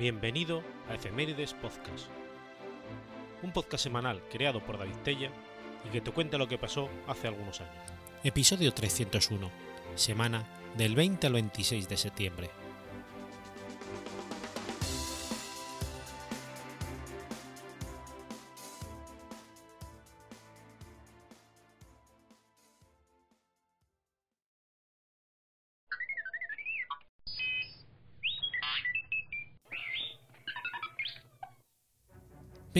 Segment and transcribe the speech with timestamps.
[0.00, 2.06] Bienvenido a Efemérides Podcast,
[3.42, 5.30] un podcast semanal creado por David Tella
[5.86, 7.74] y que te cuenta lo que pasó hace algunos años.
[8.24, 9.50] Episodio 301,
[9.96, 10.46] semana
[10.78, 12.50] del 20 al 26 de septiembre.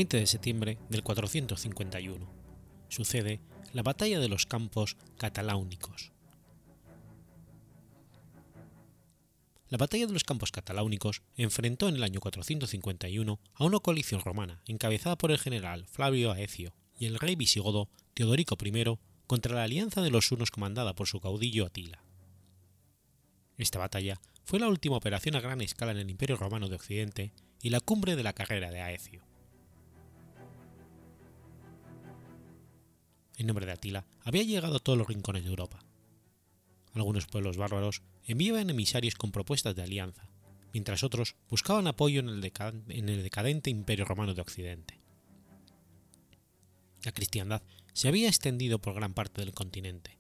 [0.01, 2.27] 20 de septiembre del 451.
[2.89, 3.43] Sucede
[3.75, 6.13] la batalla de los campos cataláunicos.
[9.69, 14.63] La batalla de los campos cataláunicos enfrentó en el año 451 a una coalición romana
[14.65, 20.01] encabezada por el general Flavio Aecio y el rey visigodo Teodorico I contra la alianza
[20.01, 22.03] de los hunos comandada por su caudillo Atila.
[23.59, 27.35] Esta batalla fue la última operación a gran escala en el Imperio Romano de Occidente
[27.61, 29.30] y la cumbre de la carrera de Aecio.
[33.41, 35.83] En nombre de Atila, había llegado a todos los rincones de Europa.
[36.93, 40.29] Algunos pueblos bárbaros enviaban emisarios con propuestas de alianza,
[40.75, 45.01] mientras otros buscaban apoyo en el, decadente Imperio Romano de Occidente.
[47.03, 47.63] La cristiandad
[47.95, 50.19] se había extendido por gran parte del continente,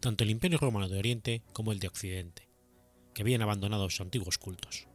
[0.00, 2.50] tanto el Imperio Romano de Oriente como el de Occidente,
[3.14, 4.88] que habían abandonado sus antiguos cultos.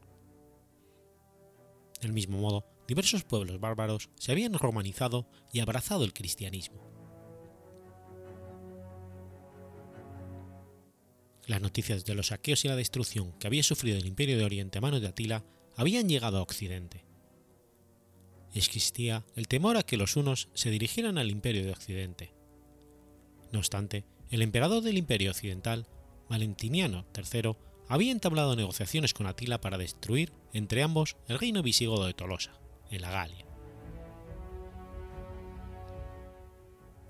[2.02, 6.93] Del mismo modo, diversos pueblos bárbaros se habían romanizado y abrazado el cristianismo.
[11.46, 14.78] Las noticias de los saqueos y la destrucción que había sufrido el Imperio de Oriente
[14.78, 15.44] a manos de Atila
[15.76, 17.04] habían llegado a Occidente.
[18.54, 22.34] Existía el temor a que los hunos se dirigieran al Imperio de Occidente.
[23.52, 25.88] No obstante, el emperador del Imperio Occidental,
[26.30, 27.56] Valentiniano III,
[27.90, 32.54] había entablado negociaciones con Atila para destruir entre ambos el reino visigodo de Tolosa,
[32.90, 33.46] en la Galia.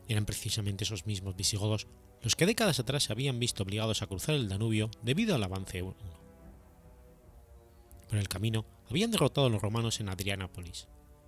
[0.08, 1.88] Eran precisamente esos mismos visigodos
[2.24, 5.82] los que décadas atrás se habían visto obligados a cruzar el Danubio debido al avance
[5.82, 5.96] huno.
[8.10, 10.88] Por el camino habían derrotado a los romanos en Adrianápolis,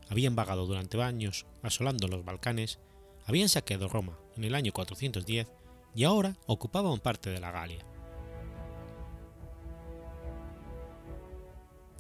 [0.09, 2.79] habían vagado durante años asolando los Balcanes,
[3.25, 5.47] habían saqueado Roma en el año 410
[5.95, 7.85] y ahora ocupaban parte de la Galia.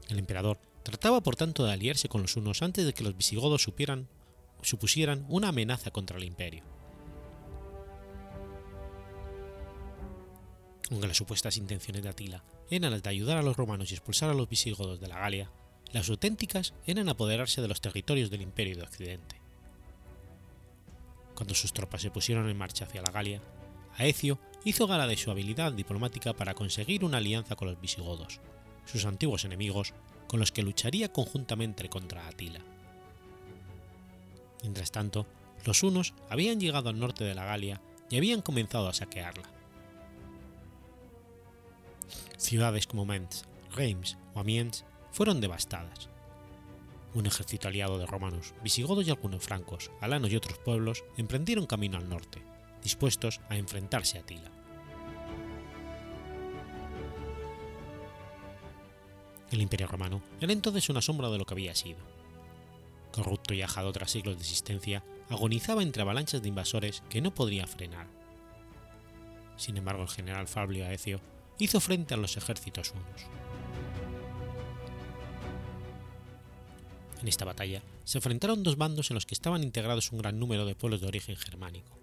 [0.07, 3.63] El emperador trataba por tanto de aliarse con los hunos antes de que los visigodos
[3.63, 4.07] supieran,
[4.61, 6.74] supusieran una amenaza contra el imperio.
[10.91, 14.29] Aunque las supuestas intenciones de Atila eran las de ayudar a los romanos y expulsar
[14.29, 15.49] a los visigodos de la Galia,
[15.91, 19.41] las auténticas eran apoderarse de los territorios del Imperio de Occidente.
[21.35, 23.41] Cuando sus tropas se pusieron en marcha hacia la Galia,
[23.97, 28.39] Aecio hizo gala de su habilidad diplomática para conseguir una alianza con los visigodos,
[28.85, 29.93] sus antiguos enemigos,
[30.27, 32.59] con los que lucharía conjuntamente contra Atila.
[34.63, 35.25] Mientras tanto,
[35.65, 39.54] los hunos habían llegado al norte de la Galia y habían comenzado a saquearla.
[42.37, 46.09] Ciudades como Mentz, Reims o Amiens fueron devastadas.
[47.13, 51.97] Un ejército aliado de romanos, visigodos y algunos francos, alanos y otros pueblos emprendieron camino
[51.97, 52.41] al norte,
[52.83, 54.51] dispuestos a enfrentarse a Tila.
[59.51, 61.99] El imperio romano era entonces una sombra de lo que había sido.
[63.13, 67.65] Corrupto y ajado tras siglos de existencia, agonizaba entre avalanchas de invasores que no podría
[67.65, 68.07] frenar.
[69.55, 71.21] Sin embargo, el general Fabio Aecio
[71.59, 73.25] hizo frente a los ejércitos hunos.
[77.21, 80.65] En esta batalla se enfrentaron dos bandos en los que estaban integrados un gran número
[80.65, 81.97] de pueblos de origen germánico.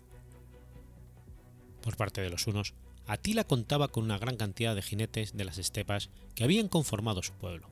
[1.82, 2.74] Por parte de los hunos,
[3.06, 7.32] Atila contaba con una gran cantidad de jinetes de las estepas que habían conformado su
[7.34, 7.68] pueblo,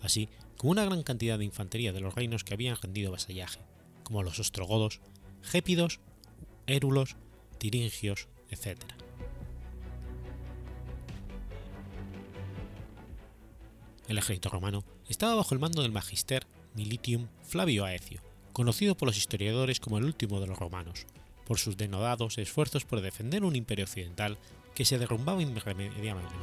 [0.00, 3.60] así como una gran cantidad de infantería de los reinos que habían rendido vasallaje,
[4.04, 5.00] como los ostrogodos,
[5.42, 6.00] gépidos,
[6.66, 7.16] érulos,
[7.58, 8.99] tiringios, etc.
[14.10, 18.20] El ejército romano estaba bajo el mando del magister militium Flavio Aecio,
[18.52, 21.06] conocido por los historiadores como el último de los romanos,
[21.46, 24.36] por sus denodados esfuerzos por defender un imperio occidental
[24.74, 26.34] que se derrumbaba irremediablemente.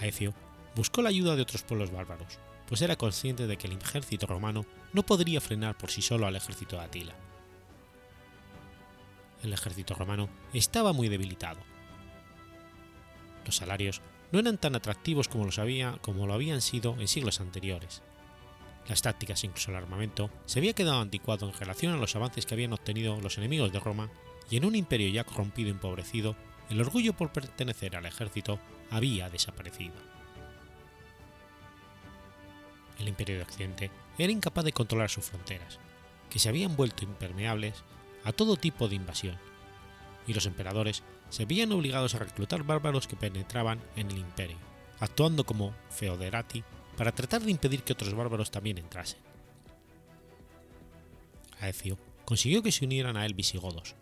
[0.00, 0.34] Aecio
[0.74, 4.66] buscó la ayuda de otros pueblos bárbaros, pues era consciente de que el ejército romano
[4.94, 7.14] no podría frenar por sí solo al ejército de Atila.
[9.44, 11.60] El ejército romano estaba muy debilitado,
[13.46, 14.02] los salarios
[14.32, 18.02] no eran tan atractivos como, los había, como lo habían sido en siglos anteriores.
[18.88, 22.54] Las tácticas, incluso el armamento, se había quedado anticuado en relación a los avances que
[22.54, 24.10] habían obtenido los enemigos de Roma,
[24.48, 26.36] y en un imperio ya corrompido y empobrecido,
[26.70, 28.60] el orgullo por pertenecer al ejército
[28.90, 29.94] había desaparecido.
[32.98, 35.78] El imperio de Occidente era incapaz de controlar sus fronteras,
[36.30, 37.82] que se habían vuelto impermeables
[38.24, 39.36] a todo tipo de invasión,
[40.26, 44.56] y los emperadores se veían obligados a reclutar bárbaros que penetraban en el imperio,
[45.00, 46.64] actuando como feoderati
[46.96, 49.20] para tratar de impedir que otros bárbaros también entrasen.
[51.60, 53.94] Aecio consiguió que se unieran a él visigodos,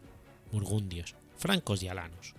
[0.52, 2.34] burgundios, francos y alanos.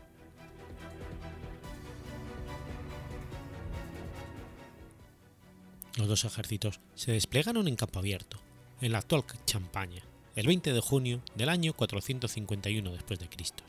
[5.97, 8.37] Los dos ejércitos se desplegaron en campo abierto,
[8.81, 10.03] en la actual Champaña,
[10.35, 13.63] el 20 de junio del año 451 después de Cristo.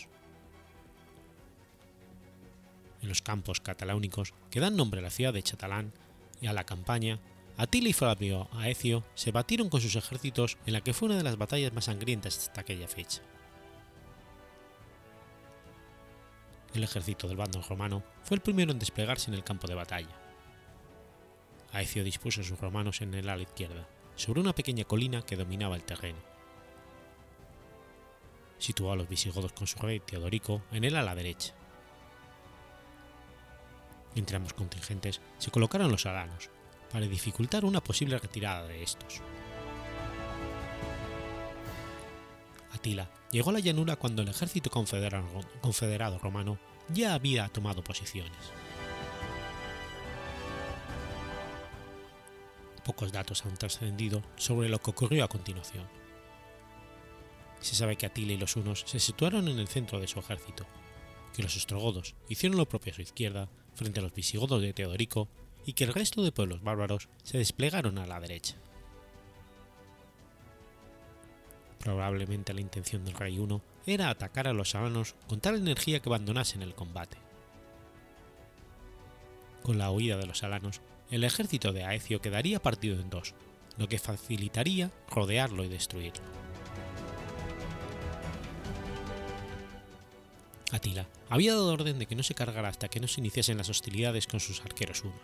[3.03, 5.93] En los campos cataláunicos que dan nombre a la ciudad de Chatalán
[6.41, 7.21] y a la campaña,
[7.57, 11.23] Atila y Flavio Aecio se batieron con sus ejércitos en la que fue una de
[11.23, 13.23] las batallas más sangrientas hasta aquella fecha.
[16.75, 20.15] El ejército del bando romano fue el primero en desplegarse en el campo de batalla.
[21.73, 25.77] Aecio dispuso a sus romanos en el ala izquierda, sobre una pequeña colina que dominaba
[25.77, 26.19] el terreno.
[28.59, 31.55] Situó a los visigodos con su rey Teodorico en el ala derecha.
[34.17, 36.51] Entre ambos contingentes se colocaron los alanos,
[36.91, 39.21] para dificultar una posible retirada de estos.
[42.73, 46.59] Atila llegó a la llanura cuando el ejército confederado, romano
[46.89, 48.33] ya había tomado posiciones.
[52.85, 55.87] Pocos datos han trascendido sobre lo que ocurrió a continuación.
[57.61, 60.65] Se sabe que Atila y los hunos se situaron en el centro de su ejército,
[61.35, 65.29] que los ostrogodos hicieron lo propio a su izquierda frente a los visigodos de Teodorico
[65.65, 68.57] y que el resto de pueblos bárbaros se desplegaron a la derecha.
[71.79, 76.09] Probablemente la intención del rey I era atacar a los alanos con tal energía que
[76.09, 77.19] abandonasen el combate.
[79.63, 80.81] Con la huida de los alanos,
[81.11, 83.35] el ejército de Aecio quedaría partido en dos,
[83.77, 86.46] lo que facilitaría rodearlo y destruirlo.
[90.77, 93.69] Atila había dado orden de que no se cargara hasta que no se iniciasen las
[93.69, 95.21] hostilidades con sus arqueros unos.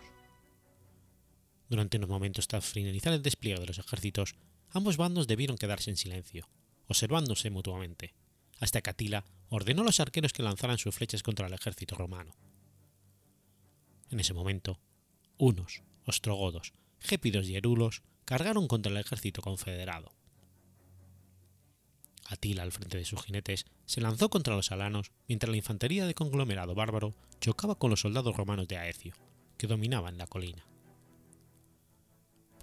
[1.69, 4.35] Durante unos momentos tras finalizar el despliegue de los ejércitos,
[4.71, 6.49] ambos bandos debieron quedarse en silencio,
[6.87, 8.13] observándose mutuamente,
[8.59, 12.35] hasta que Atila ordenó a los arqueros que lanzaran sus flechas contra el ejército romano.
[14.09, 14.79] En ese momento,
[15.37, 20.13] unos, ostrogodos, gépidos y erulos cargaron contra el ejército confederado.
[22.25, 26.15] Atila, al frente de sus jinetes, se lanzó contra los alanos mientras la infantería de
[26.15, 29.13] conglomerado bárbaro chocaba con los soldados romanos de Aecio,
[29.57, 30.65] que dominaban la colina.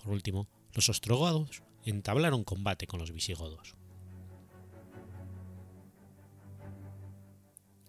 [0.02, 3.74] Por último, los ostrogodos entablaron combate con los visigodos.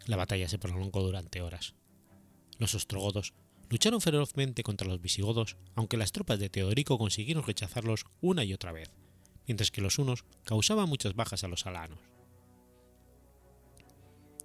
[0.07, 1.75] La batalla se prolongó durante horas.
[2.57, 3.33] Los ostrogodos
[3.69, 8.71] lucharon ferozmente contra los visigodos, aunque las tropas de Teodorico consiguieron rechazarlos una y otra
[8.71, 8.91] vez,
[9.51, 11.99] mientras que los unos causaban muchas bajas a los alanos.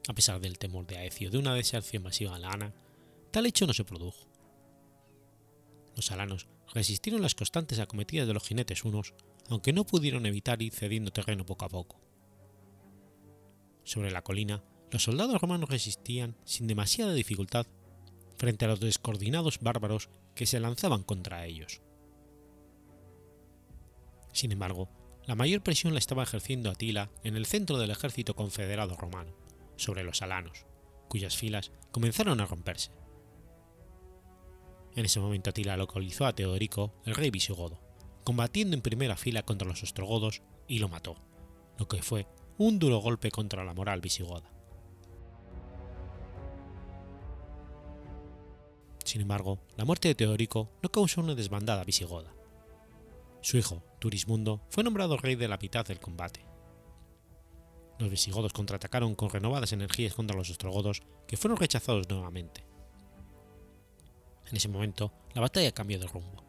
[0.08, 2.74] A pesar del temor de Aecio de una deserción masiva alana,
[3.30, 4.26] tal hecho no se produjo.
[5.94, 9.14] Los alanos resistieron las constantes acometidas de los jinetes unos,
[9.48, 12.00] aunque no pudieron evitar ir cediendo terreno poco a poco.
[13.84, 17.68] Sobre la colina, los soldados romanos resistían sin demasiada dificultad
[18.38, 21.80] frente a los descoordinados bárbaros que se lanzaban contra ellos.
[24.32, 24.90] Sin embargo,
[25.26, 29.32] la mayor presión la estaba ejerciendo Atila en el centro del ejército confederado romano,
[29.76, 30.66] sobre los alanos,
[31.08, 32.92] cuyas filas comenzaron a romperse.
[34.94, 37.80] En ese momento Atila localizó a Teodorico, el rey visigodo,
[38.24, 41.16] combatiendo en primera fila contra los ostrogodos y lo mató,
[41.76, 44.50] lo que fue un duro golpe contra la moral visigoda.
[49.04, 52.32] Sin embargo, la muerte de Teodorico no causó una desbandada visigoda.
[53.46, 56.44] Su hijo, Turismundo, fue nombrado rey de la mitad del combate.
[58.00, 62.66] Los visigodos contraatacaron con renovadas energías contra los ostrogodos, que fueron rechazados nuevamente.
[64.50, 66.42] En ese momento, la batalla cambió de rumbo.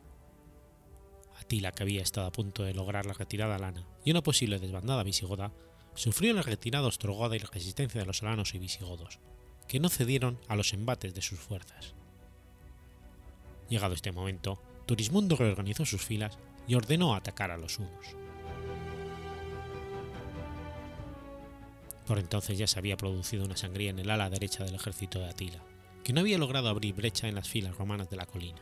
[1.39, 5.03] Atila, que había estado a punto de lograr la retirada lana y una posible desbandada
[5.03, 5.53] visigoda,
[5.93, 9.19] sufrió la retirada ostrogoda y la resistencia de los alanos y visigodos,
[9.67, 11.93] que no cedieron a los embates de sus fuerzas.
[13.69, 18.15] Llegado este momento, Turismundo reorganizó sus filas y ordenó atacar a los hunos.
[22.05, 25.29] Por entonces ya se había producido una sangría en el ala derecha del ejército de
[25.29, 25.61] Atila,
[26.03, 28.61] que no había logrado abrir brecha en las filas romanas de la colina.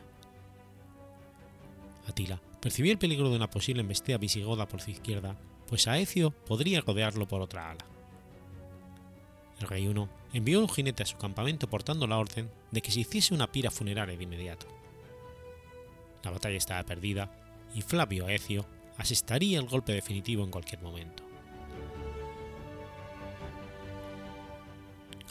[2.08, 5.36] Atila percibió el peligro de una posible embestida visigoda por su izquierda,
[5.68, 7.84] pues Aecio podría rodearlo por otra ala.
[9.60, 13.00] El rey Uno envió un jinete a su campamento portando la orden de que se
[13.00, 14.66] hiciese una pira funeraria de inmediato.
[16.22, 17.30] La batalla estaba perdida
[17.74, 21.22] y Flavio Aecio asestaría el golpe definitivo en cualquier momento.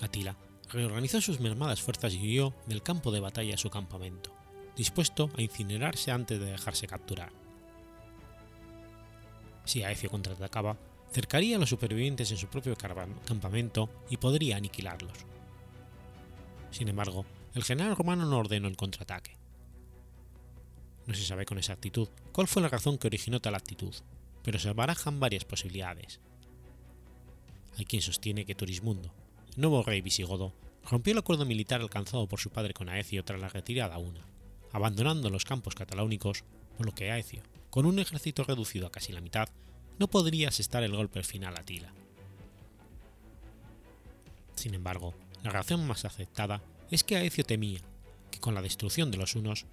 [0.02, 0.36] Atila
[0.70, 4.32] reorganizó sus mermadas fuerzas y huyó del campo de batalla a su campamento,
[4.76, 7.32] dispuesto a incinerarse antes de dejarse capturar.
[9.64, 10.78] Si Aecio contraatacaba,
[11.12, 15.18] cercaría a los supervivientes en su propio campamento y podría aniquilarlos.
[16.72, 19.38] Sin embargo, el general romano no ordenó el contraataque.
[21.06, 23.94] No se sabe con exactitud cuál fue la razón que originó tal actitud,
[24.44, 26.20] pero se barajan varias posibilidades.
[27.78, 29.14] Hay quien sostiene que Turismundo,
[29.56, 30.54] nuevo rey visigodo,
[30.90, 34.26] rompió el acuerdo militar alcanzado por su padre con Aecio tras la retirada una,
[34.72, 36.44] abandonando los campos cataláunicos,
[36.78, 39.50] por lo que Aecio, con un ejército reducido a casi la mitad,
[40.00, 41.92] no podría asestar el golpe final a Tila.
[44.56, 47.82] Sin embargo, la razón más aceptada es que Aecio temía
[48.32, 49.66] que con la destrucción de los unos,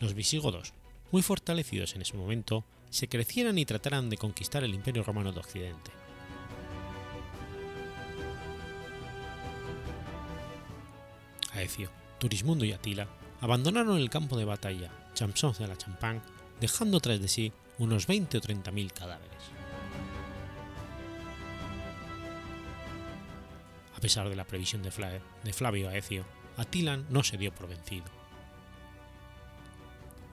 [0.00, 0.72] los visigodos,
[1.12, 5.40] muy fortalecidos en ese momento, se crecieran y trataran de conquistar el Imperio Romano de
[5.40, 5.92] Occidente.
[11.52, 13.06] Aecio, Turismundo y Atila
[13.40, 16.20] abandonaron el campo de batalla Champsons de la Champagne,
[16.60, 19.30] dejando tras de sí unos 20 o 30 mil cadáveres.
[23.96, 24.90] A pesar de la previsión de,
[25.52, 26.24] Flavio Aecio,
[26.56, 28.19] Atila no se dio por vencido.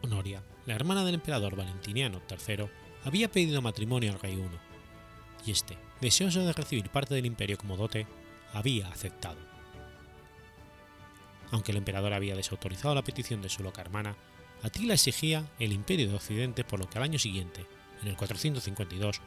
[0.01, 2.65] Honoria, la hermana del emperador Valentiniano III,
[3.03, 4.59] había pedido matrimonio al rey Uno,
[5.45, 8.05] y este, deseoso de recibir parte del imperio como dote,
[8.53, 9.37] había aceptado.
[11.51, 14.15] Aunque el emperador había desautorizado la petición de su loca hermana,
[14.63, 17.65] Atila exigía el imperio de Occidente por lo que al año siguiente,
[18.01, 19.21] en el 452,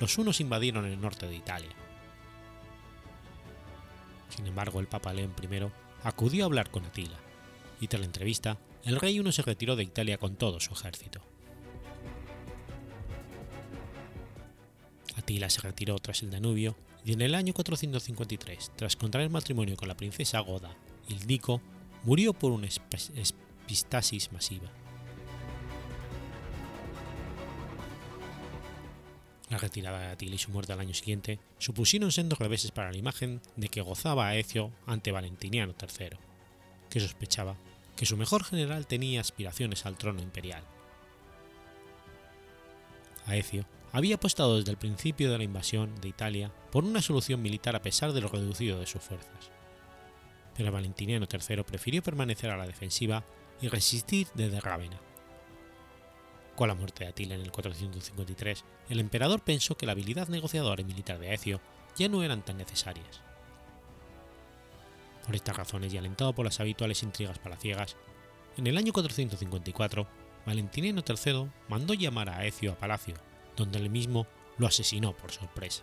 [0.00, 1.70] los hunos invadieron el norte de Italia.
[4.28, 5.70] Sin embargo, el Papa León I
[6.04, 7.18] acudió a hablar con Atila,
[7.80, 11.20] y tras la entrevista, el rey uno se retiró de Italia con todo su ejército.
[15.16, 19.88] Atila se retiró tras el Danubio y en el año 453, tras contraer matrimonio con
[19.88, 20.76] la princesa Goda
[21.08, 21.60] Ildico,
[22.04, 24.70] murió por una epistasis masiva.
[29.50, 32.98] La retirada de Atila y su muerte al año siguiente supusieron sendos reveses para la
[32.98, 36.18] imagen de que gozaba Aecio ante Valentiniano III,
[36.90, 37.56] que sospechaba
[37.96, 40.62] que su mejor general tenía aspiraciones al trono imperial.
[43.26, 47.74] Aecio había apostado desde el principio de la invasión de Italia por una solución militar
[47.74, 49.50] a pesar de lo reducido de sus fuerzas.
[50.56, 53.24] Pero Valentiniano III prefirió permanecer a la defensiva
[53.60, 55.00] y resistir desde Rávena,
[56.56, 60.80] con la muerte de Atila en el 453, el emperador pensó que la habilidad negociadora
[60.80, 61.60] y militar de Aecio
[61.96, 63.20] ya no eran tan necesarias.
[65.26, 67.96] Por estas razones y alentado por las habituales intrigas palaciegas,
[68.56, 70.06] en el año 454,
[70.46, 73.16] Valentiniano III mandó llamar a Aecio a palacio,
[73.56, 75.82] donde él mismo lo asesinó por sorpresa.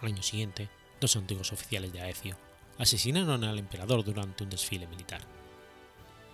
[0.00, 2.36] Al año siguiente, dos antiguos oficiales de Aecio
[2.78, 5.20] asesinaron al emperador durante un desfile militar.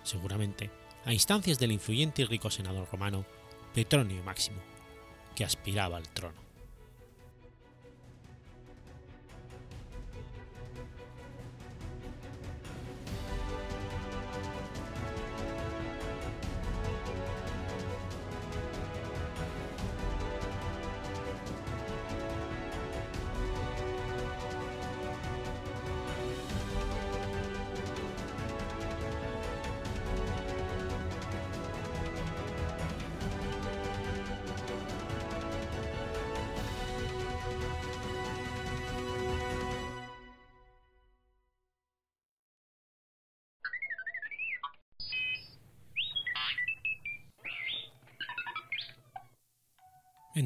[0.03, 0.69] Seguramente
[1.03, 3.25] a instancias del influyente y rico senador romano
[3.73, 4.61] Petronio Máximo,
[5.35, 6.44] que aspiraba al trono.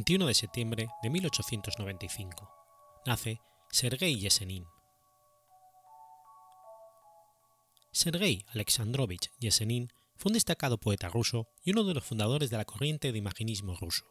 [0.09, 2.49] 21 de septiembre de 1895.
[3.05, 4.65] Nace Sergei Yesenin.
[7.91, 12.65] Sergei Alexandrovich Yesenin fue un destacado poeta ruso y uno de los fundadores de la
[12.65, 14.07] corriente de imaginismo ruso.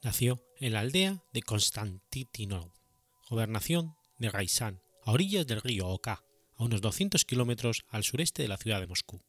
[0.00, 2.70] Nació en la aldea de Konstantinov,
[3.28, 6.22] gobernación de Raizán, a orillas del río Oka,
[6.56, 9.24] a unos 200 kilómetros al sureste de la ciudad de Moscú.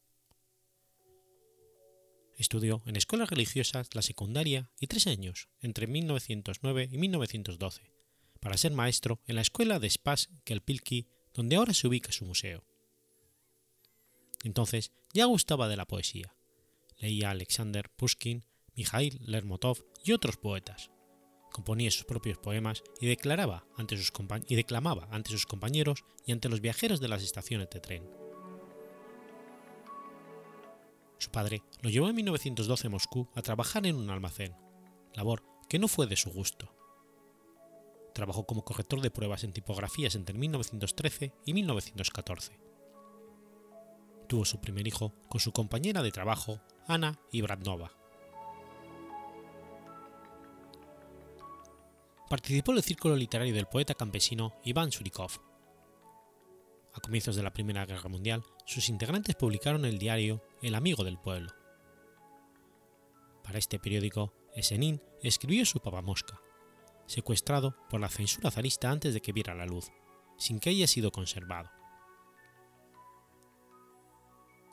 [2.36, 7.90] Estudió en escuelas religiosas la secundaria y tres años entre 1909 y 1912,
[8.40, 12.62] para ser maestro en la escuela de Spas Kelpilki, donde ahora se ubica su museo.
[14.44, 16.34] Entonces ya gustaba de la poesía.
[16.98, 20.90] Leía Alexander Pushkin, Mikhail Lermontov y otros poetas.
[21.52, 23.66] Componía sus propios poemas y, declaraba
[24.46, 28.25] y declamaba ante sus compañeros y ante los viajeros de las estaciones de tren
[31.18, 34.54] Su padre lo llevó en 1912 a Moscú a trabajar en un almacén,
[35.14, 36.72] labor que no fue de su gusto.
[38.14, 42.58] Trabajó como corrector de pruebas en tipografías entre 1913 y 1914.
[44.26, 47.92] Tuvo su primer hijo con su compañera de trabajo, Ana Ibradnova.
[52.28, 55.30] Participó en el círculo literario del poeta campesino Iván Surikov.
[56.92, 61.18] A comienzos de la Primera Guerra Mundial, sus integrantes publicaron el diario El Amigo del
[61.18, 61.50] Pueblo.
[63.44, 66.40] Para este periódico, Esenin escribió su papamosca,
[67.06, 69.92] secuestrado por la censura zarista antes de que viera la luz,
[70.38, 71.70] sin que haya sido conservado.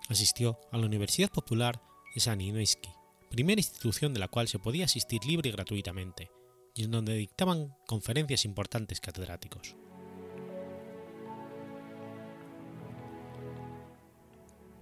[0.07, 1.81] Asistió a la Universidad Popular
[2.15, 2.89] de Saninoisky,
[3.29, 6.31] primera institución de la cual se podía asistir libre y gratuitamente,
[6.75, 9.75] y en donde dictaban conferencias importantes catedráticos.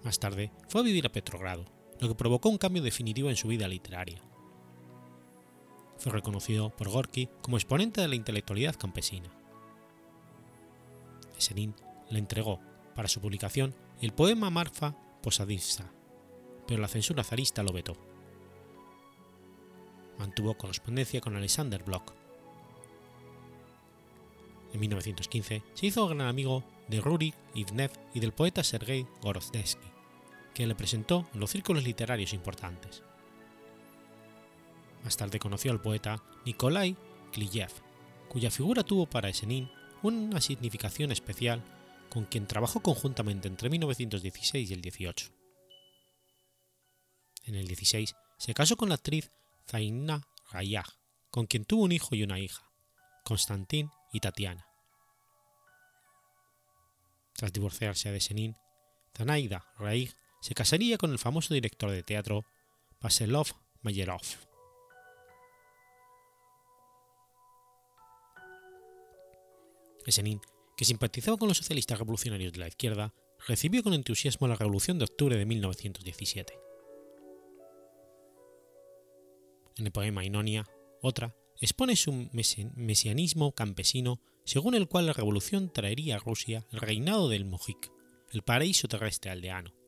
[0.04, 1.66] Más tarde fue a vivir a Petrogrado,
[2.00, 4.22] lo que provocó un cambio definitivo en su vida literaria.
[5.98, 9.30] Fue reconocido por Gorky como exponente de la intelectualidad campesina.
[11.38, 11.76] Esenin
[12.10, 12.60] le entregó,
[12.96, 15.92] para su publicación, el poema Marfa Posadivsa,
[16.68, 17.96] pero la censura zarista lo vetó.
[20.18, 22.14] Mantuvo correspondencia con Alexander Bloch.
[24.74, 29.91] En 1915 se hizo gran amigo de Rurik Ivnev y del poeta Sergei Gorozdesky,
[30.54, 33.04] que le presentó en los círculos literarios importantes.
[35.04, 36.96] Más tarde conoció al poeta Nikolai
[37.32, 37.72] Kliyev,
[38.30, 39.72] cuya figura tuvo para Esenin
[40.04, 41.64] una significación especial
[42.10, 45.32] con quien trabajó conjuntamente entre 1916 y el 18.
[47.46, 49.32] En el 16 se casó con la actriz
[49.68, 50.86] Zaina Rayag,
[51.30, 52.70] con quien tuvo un hijo y una hija,
[53.24, 54.68] Konstantin y Tatiana.
[57.34, 58.58] Tras divorciarse de Senin,
[59.16, 62.46] Zanaida Rayag se casaría con el famoso director de teatro
[63.00, 63.48] Vaselov
[63.82, 64.22] Mayerov.
[70.06, 70.42] Esenin
[70.82, 73.14] que simpatizaba con los socialistas revolucionarios de la izquierda,
[73.48, 76.60] recibió con entusiasmo la Revolución de Octubre de 1917.
[79.78, 80.68] En el poema Inonia,
[81.04, 87.30] otra, expone su mesianismo campesino según el cual la revolución traería a Rusia el reinado
[87.30, 87.92] del Mojik,
[88.32, 89.81] el paraíso terrestre aldeano.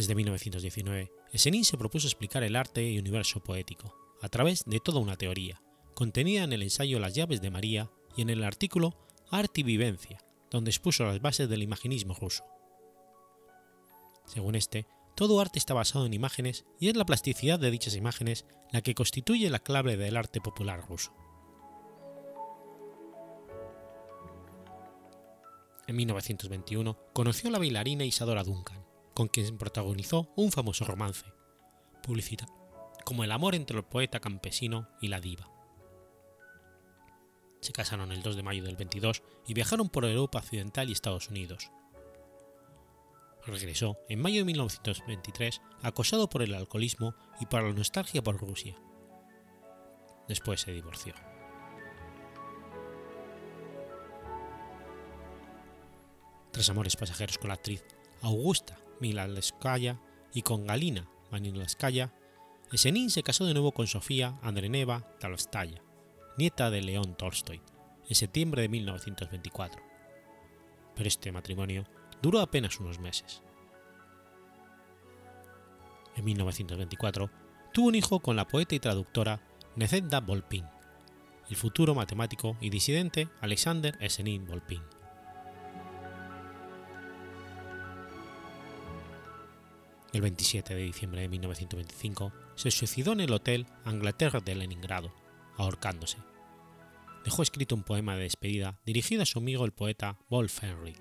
[0.00, 4.98] Desde 1919, Esenin se propuso explicar el arte y universo poético, a través de toda
[4.98, 5.60] una teoría,
[5.92, 8.96] contenida en el ensayo Las llaves de María y en el artículo
[9.30, 12.46] Arte y Vivencia, donde expuso las bases del imaginismo ruso.
[14.24, 18.46] Según este, todo arte está basado en imágenes y es la plasticidad de dichas imágenes
[18.72, 21.12] la que constituye la clave del arte popular ruso.
[25.86, 31.26] En 1921 conoció a la bailarina Isadora Duncan, con quien protagonizó un famoso romance,
[32.02, 32.46] publicita,
[33.04, 35.50] como el amor entre el poeta campesino y la diva.
[37.60, 41.28] Se casaron el 2 de mayo del 22 y viajaron por Europa Occidental y Estados
[41.28, 41.70] Unidos.
[43.44, 48.76] Regresó en mayo de 1923 acosado por el alcoholismo y por la nostalgia por Rusia.
[50.28, 51.14] Después se divorció.
[56.52, 57.84] Tres amores pasajeros con la actriz
[58.22, 60.00] Augusta Milalskaya
[60.32, 62.12] y con Galina Manilovskaya,
[62.72, 65.82] Esenin se casó de nuevo con Sofía Andreneva Talstaya,
[66.38, 67.60] nieta de León Tolstoy,
[68.08, 69.82] en septiembre de 1924.
[70.94, 71.84] Pero este matrimonio
[72.22, 73.42] duró apenas unos meses.
[76.16, 77.30] En 1924
[77.72, 79.40] tuvo un hijo con la poeta y traductora
[79.76, 80.66] Nezheda Volpin,
[81.48, 84.82] el futuro matemático y disidente Alexander Esenin Volpin.
[90.12, 95.14] El 27 de diciembre de 1925 se suicidó en el Hotel Anglaterra de Leningrado,
[95.56, 96.18] ahorcándose.
[97.24, 100.98] Dejó escrito un poema de despedida dirigido a su amigo el poeta Wolf Henrik.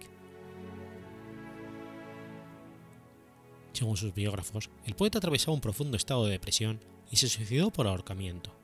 [3.73, 7.87] Según sus biógrafos, el poeta atravesaba un profundo estado de depresión y se suicidó por
[7.87, 8.55] ahorcamiento.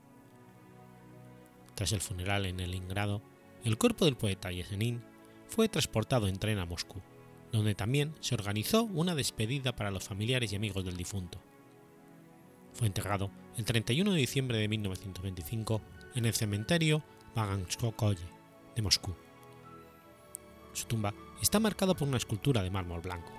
[1.74, 3.24] Tras el funeral en Leningrado,
[3.64, 5.04] el cuerpo del poeta Yesenin
[5.48, 7.02] fue transportado en tren a Moscú,
[7.56, 11.40] donde también se organizó una despedida para los familiares y amigos del difunto.
[12.74, 15.82] Fue enterrado el 31 de diciembre de 1925
[16.16, 17.04] en el cementerio
[17.36, 18.18] Vaganskoye
[18.76, 19.16] de Moscú.
[20.74, 23.32] Su tumba está marcada por una escultura de mármol blanco.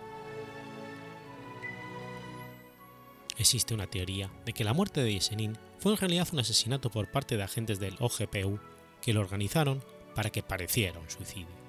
[3.36, 7.10] Existe una teoría de que la muerte de Yesenin fue en realidad un asesinato por
[7.10, 8.58] parte de agentes del OGPU
[9.02, 11.65] que lo organizaron para que pareciera un suicidio.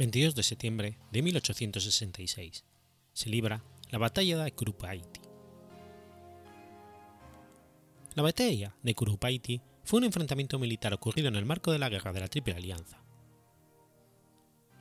[0.00, 2.64] 22 de septiembre de 1866.
[3.12, 5.20] Se libra la batalla de Curupaiti.
[8.14, 12.14] La batalla de Curupaiti fue un enfrentamiento militar ocurrido en el marco de la Guerra
[12.14, 13.04] de la Triple Alianza.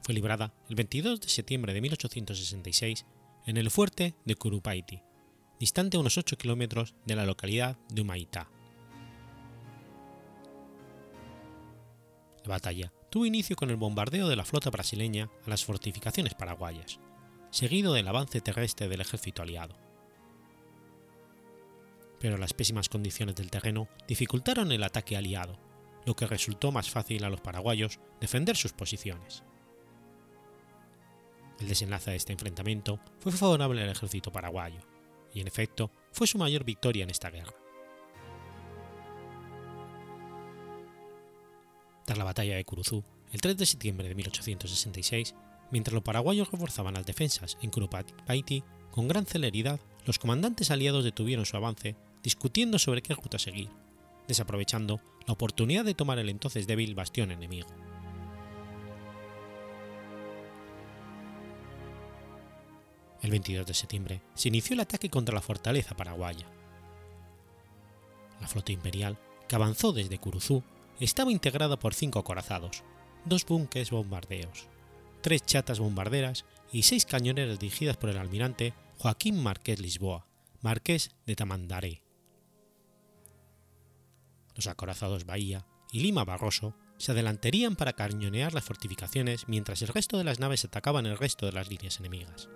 [0.03, 3.05] Fue librada el 22 de septiembre de 1866
[3.45, 5.01] en el fuerte de Curupaiti,
[5.59, 8.49] distante unos 8 kilómetros de la localidad de Humaitá.
[12.43, 16.99] La batalla tuvo inicio con el bombardeo de la flota brasileña a las fortificaciones paraguayas,
[17.51, 19.75] seguido del avance terrestre del ejército aliado.
[22.19, 25.57] Pero las pésimas condiciones del terreno dificultaron el ataque aliado,
[26.05, 29.43] lo que resultó más fácil a los paraguayos defender sus posiciones.
[31.59, 34.79] El desenlace de este enfrentamiento fue favorable al ejército paraguayo,
[35.33, 37.53] y en efecto fue su mayor victoria en esta guerra.
[42.09, 45.35] Tras la batalla de Curuzú, el 3 de septiembre de 1866,
[45.69, 51.45] mientras los paraguayos reforzaban las defensas en Curupaiti con gran celeridad, los comandantes aliados detuvieron
[51.45, 53.69] su avance discutiendo sobre qué ruta seguir,
[54.27, 57.67] desaprovechando la oportunidad de tomar el entonces débil bastión enemigo.
[63.21, 66.47] El 22 de septiembre se inició el ataque contra la fortaleza paraguaya.
[68.41, 70.63] La flota imperial, que avanzó desde Curuzú,
[71.05, 72.83] estaba integrada por cinco acorazados,
[73.25, 74.67] dos buques bombardeos,
[75.21, 80.27] tres chatas bombarderas y seis cañoneras dirigidas por el almirante Joaquín Márquez Lisboa,
[80.61, 82.03] marqués de Tamandaré.
[84.55, 90.17] Los acorazados Bahía y Lima Barroso se adelantarían para cañonear las fortificaciones mientras el resto
[90.17, 92.49] de las naves atacaban el resto de las líneas enemigas.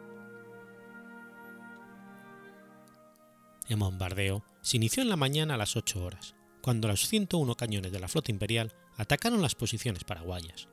[3.70, 7.92] El bombardeo se inició en la mañana a las 8 horas, cuando los 101 cañones
[7.92, 10.70] de la flota imperial atacaron las posiciones paraguayas.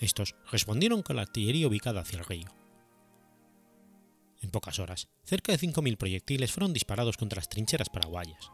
[0.00, 2.48] Estos respondieron con la artillería ubicada hacia el río.
[4.42, 8.50] En pocas horas, cerca de 5.000 proyectiles fueron disparados contra las trincheras paraguayas.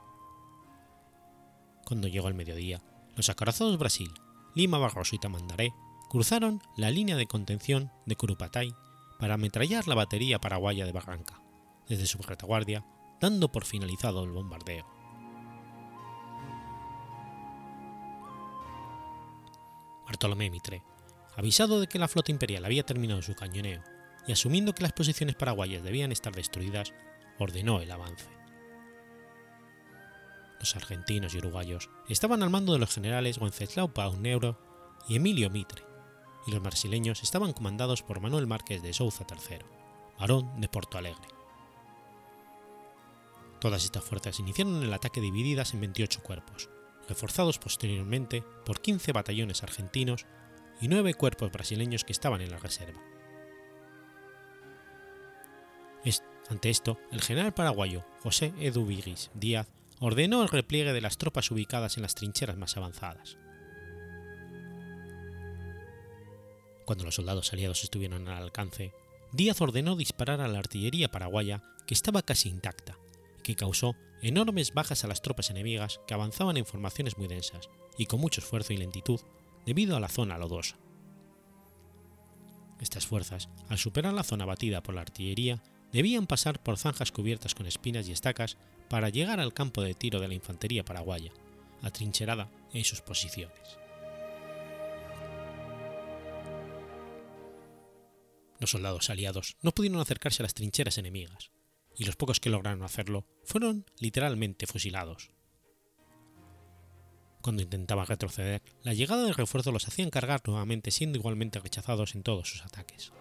[1.86, 2.82] Cuando llegó el mediodía,
[3.16, 4.12] los acorazados Brasil,
[4.54, 5.72] Lima Barroso y Tamandaré
[6.10, 8.74] cruzaron la línea de contención de Curupatay
[9.18, 11.40] para ametrallar la batería paraguaya de Barranca,
[11.88, 12.84] desde su retaguardia,
[13.18, 14.95] dando por finalizado el bombardeo.
[20.06, 20.82] Bartolomé Mitre,
[21.36, 23.82] avisado de que la flota imperial había terminado su cañoneo
[24.26, 26.94] y asumiendo que las posiciones paraguayas debían estar destruidas,
[27.38, 28.28] ordenó el avance.
[30.58, 34.58] Los argentinos y uruguayos estaban al mando de los generales Wenceslao Pauneuro
[35.08, 35.84] y Emilio Mitre,
[36.46, 39.58] y los brasileños estaban comandados por Manuel Márquez de Souza III,
[40.18, 41.28] barón de Porto Alegre.
[43.60, 46.68] Todas estas fuerzas iniciaron el ataque divididas en 28 cuerpos,
[47.08, 50.26] reforzados posteriormente por 15 batallones argentinos
[50.80, 53.00] y 9 cuerpos brasileños que estaban en la reserva.
[56.48, 58.86] ante esto, el general paraguayo José Edu
[59.34, 59.66] Díaz
[59.98, 63.36] ordenó el repliegue de las tropas ubicadas en las trincheras más avanzadas.
[66.84, 68.92] Cuando los soldados aliados estuvieron al alcance,
[69.32, 72.96] Díaz ordenó disparar a la artillería paraguaya que estaba casi intacta,
[73.42, 73.96] que causó
[74.28, 78.40] enormes bajas a las tropas enemigas que avanzaban en formaciones muy densas y con mucho
[78.40, 79.20] esfuerzo y lentitud
[79.64, 80.76] debido a la zona lodosa.
[82.80, 85.62] Estas fuerzas, al superar la zona batida por la artillería,
[85.92, 88.56] debían pasar por zanjas cubiertas con espinas y estacas
[88.88, 91.32] para llegar al campo de tiro de la infantería paraguaya,
[91.82, 93.78] atrincherada en sus posiciones.
[98.58, 101.50] Los soldados aliados no pudieron acercarse a las trincheras enemigas,
[101.96, 105.30] y los pocos que lograron hacerlo fueron literalmente fusilados.
[107.40, 112.22] Cuando intentaban retroceder, la llegada de refuerzo los hacían cargar nuevamente siendo igualmente rechazados en
[112.22, 113.12] todos sus ataques.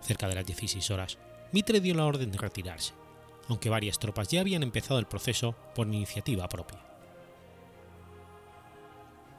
[0.00, 1.18] Cerca de las 16 horas,
[1.52, 2.94] Mitre dio la orden de retirarse,
[3.48, 6.82] aunque varias tropas ya habían empezado el proceso por iniciativa propia.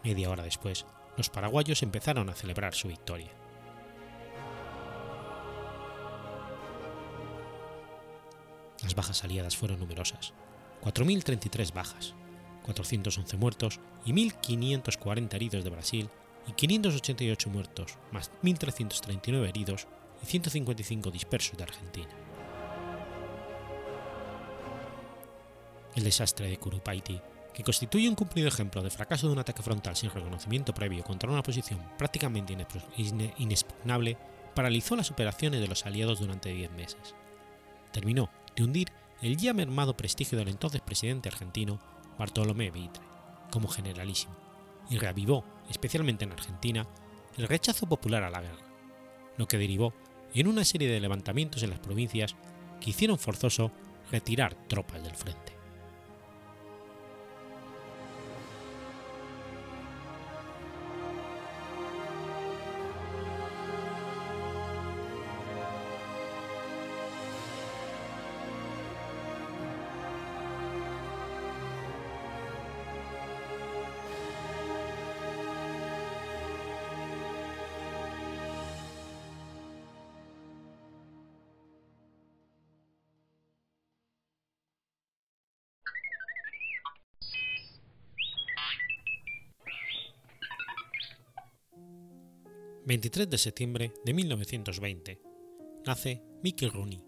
[0.04, 0.86] Media hora después,
[1.18, 3.32] los paraguayos empezaron a celebrar su victoria.
[8.90, 10.34] Las bajas aliadas fueron numerosas,
[10.82, 12.16] 4.033 bajas,
[12.64, 16.10] 411 muertos y 1.540 heridos de Brasil
[16.48, 19.88] y 588 muertos, más 1.339 heridos
[20.24, 22.10] y 155 dispersos de Argentina.
[25.96, 27.22] El desastre de Curupaiti,
[27.54, 31.30] que constituye un cumplido ejemplo de fracaso de un ataque frontal sin reconocimiento previo contra
[31.30, 32.58] una posición prácticamente
[33.38, 34.18] inexpugnable,
[34.56, 37.14] paralizó las operaciones de los aliados durante 10 meses.
[37.92, 38.92] Terminó de hundir
[39.22, 41.80] el ya mermado prestigio del entonces presidente argentino
[42.18, 43.02] Bartolomé Mitre,
[43.52, 44.36] como generalísimo
[44.90, 46.86] y reavivó, especialmente en Argentina,
[47.38, 48.66] el rechazo popular a la guerra,
[49.38, 49.94] lo que derivó
[50.34, 52.36] en una serie de levantamientos en las provincias
[52.82, 53.72] que hicieron forzoso
[54.12, 55.59] retirar tropas del frente.
[92.90, 95.22] 23 de septiembre de 1920,
[95.86, 97.04] nace Mickey Rooney.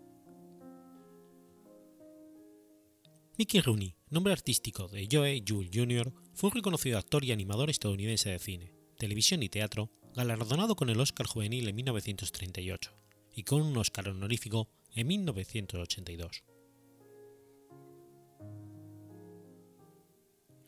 [3.39, 8.29] Mickey Rooney, nombre artístico de Joe Jules Jr., fue un reconocido actor y animador estadounidense
[8.29, 12.91] de cine, televisión y teatro, galardonado con el Oscar Juvenil en 1938
[13.33, 16.43] y con un Oscar honorífico en 1982.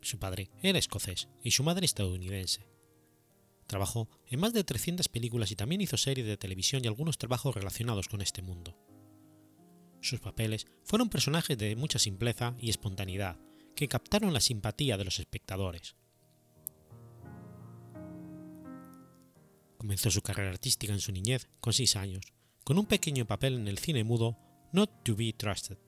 [0.02, 2.73] Su padre era escocés y su madre estadounidense,
[3.74, 7.56] Trabajó en más de 300 películas y también hizo series de televisión y algunos trabajos
[7.56, 8.78] relacionados con este mundo.
[10.00, 13.40] Sus papeles fueron personajes de mucha simpleza y espontaneidad
[13.76, 15.96] que captaron la simpatía de los espectadores.
[19.80, 22.32] Comenzó su carrera artística en su niñez, con 6 años,
[22.64, 24.38] con un pequeño papel en el cine mudo
[24.72, 25.80] Not to be Trusted,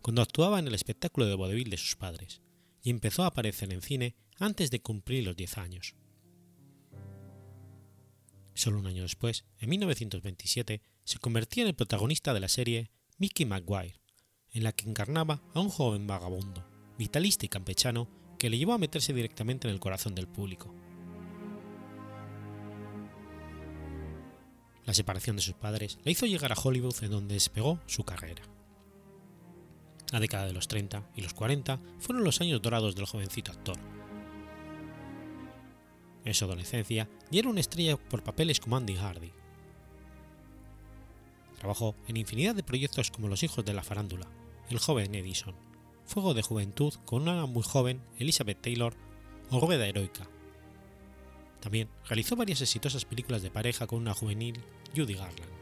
[0.00, 2.40] cuando actuaba en el espectáculo de vodevil de sus padres,
[2.82, 5.96] y empezó a aparecer en cine antes de cumplir los 10 años.
[8.56, 13.44] Solo un año después, en 1927, se convertía en el protagonista de la serie Mickey
[13.44, 14.00] Maguire,
[14.50, 16.66] en la que encarnaba a un joven vagabundo,
[16.98, 20.74] vitalista y campechano que le llevó a meterse directamente en el corazón del público.
[24.86, 28.42] La separación de sus padres la hizo llegar a Hollywood en donde despegó su carrera.
[30.12, 33.76] La década de los 30 y los 40 fueron los años dorados del jovencito actor,
[36.26, 39.32] en su adolescencia era una estrella por papeles como Andy Hardy.
[41.58, 44.28] Trabajó en infinidad de proyectos como Los hijos de la farándula,
[44.68, 45.54] El joven Edison,
[46.04, 48.94] Fuego de juventud con una muy joven Elizabeth Taylor
[49.50, 50.28] o Rueda heroica.
[51.60, 54.60] También realizó varias exitosas películas de pareja con una juvenil
[54.94, 55.56] Judy Garland.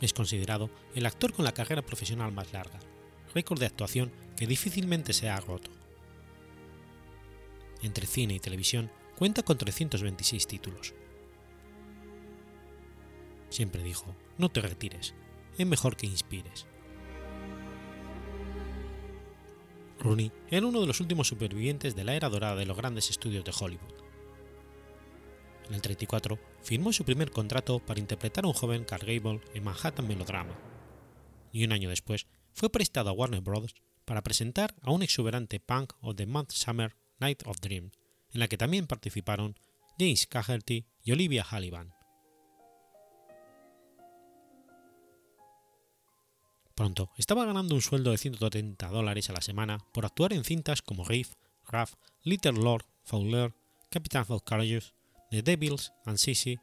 [0.00, 2.80] Es considerado el actor con la carrera profesional más larga,
[3.34, 5.73] récord de actuación que difícilmente se ha roto
[7.84, 10.94] entre cine y televisión, cuenta con 326 títulos.
[13.50, 15.14] Siempre dijo, no te retires,
[15.58, 16.66] es mejor que inspires.
[20.00, 23.44] Rooney era uno de los últimos supervivientes de la era dorada de los grandes estudios
[23.44, 23.94] de Hollywood.
[25.68, 29.64] En el 34 firmó su primer contrato para interpretar a un joven Carl Gable en
[29.64, 30.58] Manhattan Melodrama,
[31.52, 33.74] y un año después fue prestado a Warner Bros.
[34.04, 37.90] para presentar a un exuberante punk of the Month Summer Night of Dream,
[38.32, 39.58] en la que también participaron
[39.98, 41.94] James Cagherty y Olivia Hallivan.
[46.74, 50.82] Pronto estaba ganando un sueldo de 130 dólares a la semana por actuar en cintas
[50.82, 51.34] como Reef,
[51.66, 53.54] Raff, Little Lord, Fowler,
[53.90, 54.94] Captain of Courageous,
[55.30, 56.58] The Devils and Sissy,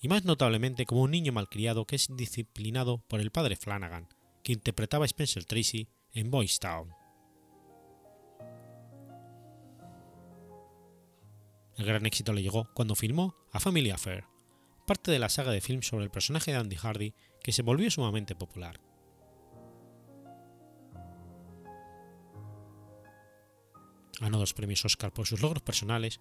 [0.00, 4.08] y más notablemente como un niño malcriado que es disciplinado por el padre Flanagan,
[4.42, 7.01] que interpretaba a Spencer Tracy en Boys Town.
[11.76, 14.24] El gran éxito le llegó cuando filmó A Family Affair,
[14.86, 17.90] parte de la saga de films sobre el personaje de Andy Hardy que se volvió
[17.90, 18.80] sumamente popular.
[24.20, 26.20] Ganó dos premios Oscar por sus logros personales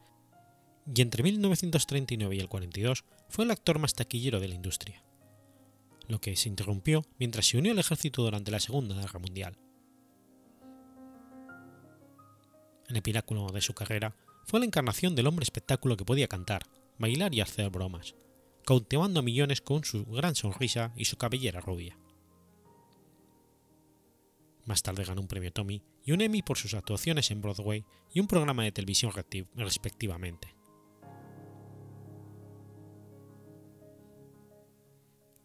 [0.94, 5.04] y entre 1939 y el 42 fue el actor más taquillero de la industria,
[6.08, 9.58] lo que se interrumpió mientras se unió al ejército durante la Segunda Guerra Mundial.
[12.90, 16.64] En el pináculo de su carrera fue la encarnación del hombre espectáculo que podía cantar,
[16.98, 18.16] bailar y hacer bromas,
[18.66, 21.98] cautivando millones con su gran sonrisa y su cabellera rubia.
[24.66, 28.20] Más tarde ganó un premio Tommy y un Emmy por sus actuaciones en Broadway y
[28.20, 29.12] un programa de televisión
[29.56, 30.56] respectivamente.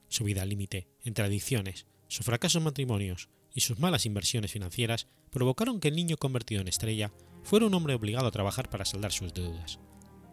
[0.09, 5.81] Su vida al límite, entre adicciones, sus fracasos matrimonios y sus malas inversiones financieras provocaron
[5.81, 7.13] que el niño convertido en estrella
[7.47, 9.79] fuera un hombre obligado a trabajar para saldar sus deudas,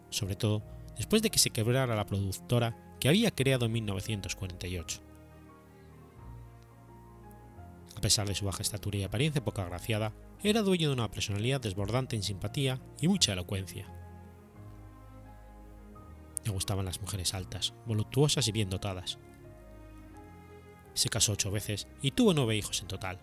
[0.10, 0.64] sobre todo
[0.98, 5.00] después de que se quebrara la productora que había creado en 1948.
[7.96, 11.62] A pesar de su baja estatura y apariencia poco agraciada, era dueño de una personalidad
[11.62, 13.88] desbordante en simpatía y mucha elocuencia.
[16.44, 19.20] Le gustaban las mujeres altas, voluptuosas y bien dotadas.
[20.96, 23.20] Se casó ocho veces y tuvo nueve hijos en total.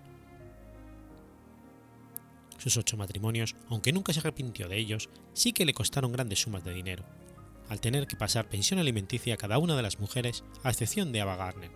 [2.60, 6.62] Sus ocho matrimonios, aunque nunca se arrepintió de ellos, sí que le costaron grandes sumas
[6.62, 7.06] de dinero,
[7.70, 11.22] al tener que pasar pensión alimenticia a cada una de las mujeres, a excepción de
[11.22, 11.70] Ava Gardner,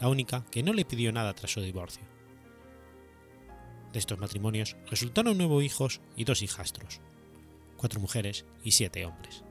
[0.00, 2.02] la única que no le pidió nada tras su divorcio.
[3.92, 7.00] De estos matrimonios resultaron nueve hijos y dos hijastros,
[7.76, 9.44] cuatro mujeres y siete hombres.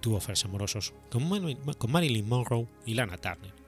[0.00, 3.63] Tuvo aferes amorosos con Marilyn Monroe y Lana Turner.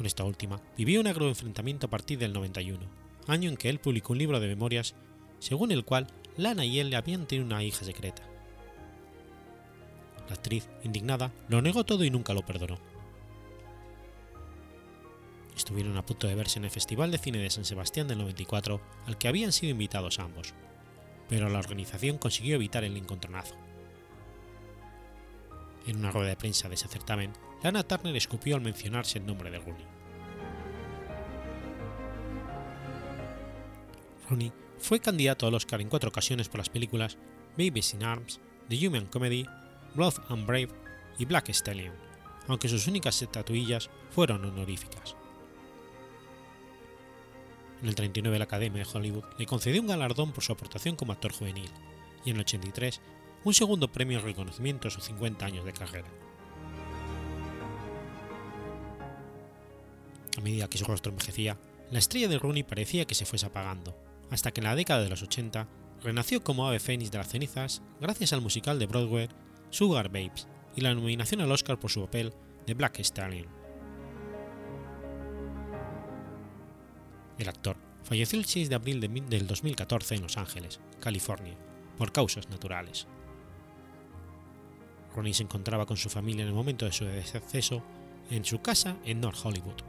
[0.00, 2.80] Con esta última vivió un agro enfrentamiento a partir del 91,
[3.26, 4.94] año en que él publicó un libro de memorias
[5.40, 6.06] según el cual
[6.38, 8.22] Lana y él habían tenido una hija secreta.
[10.26, 12.78] La actriz, indignada, lo negó todo y nunca lo perdonó.
[15.54, 18.80] Estuvieron a punto de verse en el Festival de Cine de San Sebastián del 94,
[19.04, 20.54] al que habían sido invitados ambos,
[21.28, 23.54] pero la organización consiguió evitar el encontronazo.
[25.86, 29.50] En una rueda de prensa de ese certamen, Lana Turner escupió al mencionarse el nombre
[29.50, 29.86] de Rooney.
[34.28, 37.18] Rooney fue candidato al Oscar en cuatro ocasiones por las películas
[37.58, 39.44] Babies in Arms, The Human Comedy,
[39.94, 40.70] Blood and Brave
[41.18, 41.94] y Black Stallion,
[42.48, 45.16] aunque sus únicas estatuillas fueron honoríficas.
[47.82, 51.12] En el 39 la Academia de Hollywood le concedió un galardón por su aportación como
[51.12, 51.70] actor juvenil
[52.24, 53.00] y en el 83
[53.44, 56.08] un segundo premio en reconocimiento a sus 50 años de carrera.
[60.36, 61.58] A medida que su rostro envejecía,
[61.90, 63.96] la estrella de Rooney parecía que se fuese apagando,
[64.30, 65.66] hasta que en la década de los 80
[66.02, 69.28] renació como ave fénix de las cenizas gracias al musical de Broadway
[69.70, 72.32] Sugar Babes y la nominación al Oscar por su papel
[72.66, 73.48] de Black Stallion.
[77.38, 81.56] El actor falleció el 6 de abril del 2014 en Los Ángeles, California,
[81.96, 83.06] por causas naturales.
[85.14, 87.82] Ronnie se encontraba con su familia en el momento de su deceso
[88.30, 89.82] en su casa en North Hollywood.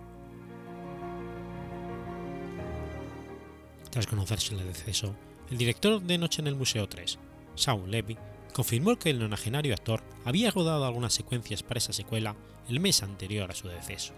[3.91, 5.13] Tras conocerse el deceso,
[5.49, 7.19] el director de Noche en el Museo 3,
[7.55, 8.17] Saul Levy,
[8.53, 12.37] confirmó que el nonagenario actor había rodado algunas secuencias para esa secuela
[12.69, 14.13] el mes anterior a su deceso.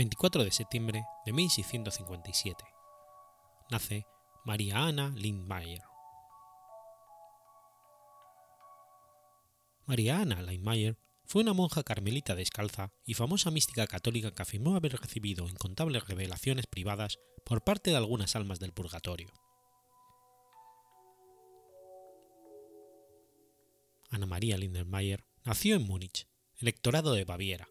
[0.00, 2.64] 24 de septiembre de 1657.
[3.70, 4.06] Nace
[4.46, 5.82] María Ana Lindmayer.
[9.84, 10.96] María Ana Lindmayer
[11.26, 16.66] fue una monja carmelita descalza y famosa mística católica que afirmó haber recibido incontables revelaciones
[16.66, 19.28] privadas por parte de algunas almas del purgatorio.
[24.08, 26.26] Ana María Lindenmayer nació en Múnich,
[26.56, 27.68] electorado de Baviera,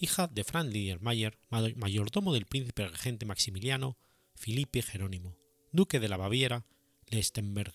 [0.00, 3.98] hija de Franz Liedermayer, mayordomo del príncipe regente Maximiliano
[4.34, 5.36] Felipe Jerónimo,
[5.72, 6.64] duque de la Baviera
[7.08, 7.74] Lestenberg,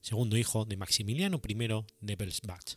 [0.00, 1.54] segundo hijo de Maximiliano I
[2.00, 2.76] de Belsbach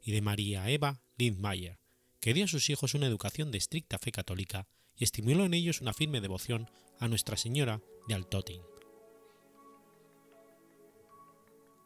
[0.00, 1.78] y de María Eva Lindmayer,
[2.20, 5.80] que dio a sus hijos una educación de estricta fe católica y estimuló en ellos
[5.80, 8.62] una firme devoción a Nuestra Señora de Altotin.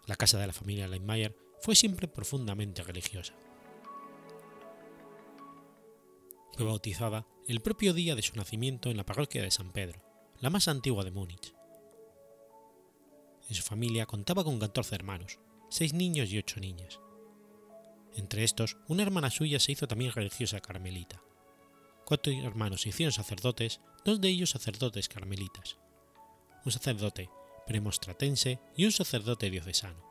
[0.06, 3.34] La casa de la familia Lindmayer fue siempre profundamente religiosa.
[6.60, 10.02] Fue bautizada el propio día de su nacimiento en la parroquia de San Pedro,
[10.40, 11.54] la más antigua de Múnich.
[13.48, 15.38] En su familia contaba con 14 hermanos,
[15.70, 17.00] 6 niños y 8 niñas.
[18.14, 21.22] Entre estos, una hermana suya se hizo también religiosa carmelita.
[22.04, 25.78] Cuatro hermanos se hicieron sacerdotes, dos de ellos sacerdotes carmelitas.
[26.66, 27.30] Un sacerdote
[27.66, 30.09] premostratense y un sacerdote diocesano.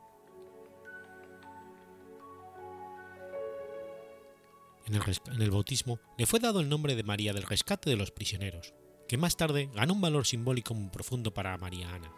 [4.89, 8.73] En el, bautismo le fue dado el nombre de María del Rescate de los Prisioneros,
[9.07, 12.11] que más tarde ganó un valor simbólico muy profundo para María Ana.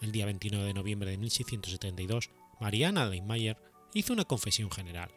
[0.00, 3.58] El día 29 de noviembre de 1672, Mariana Leinmayer
[3.92, 5.10] hizo una confesión general.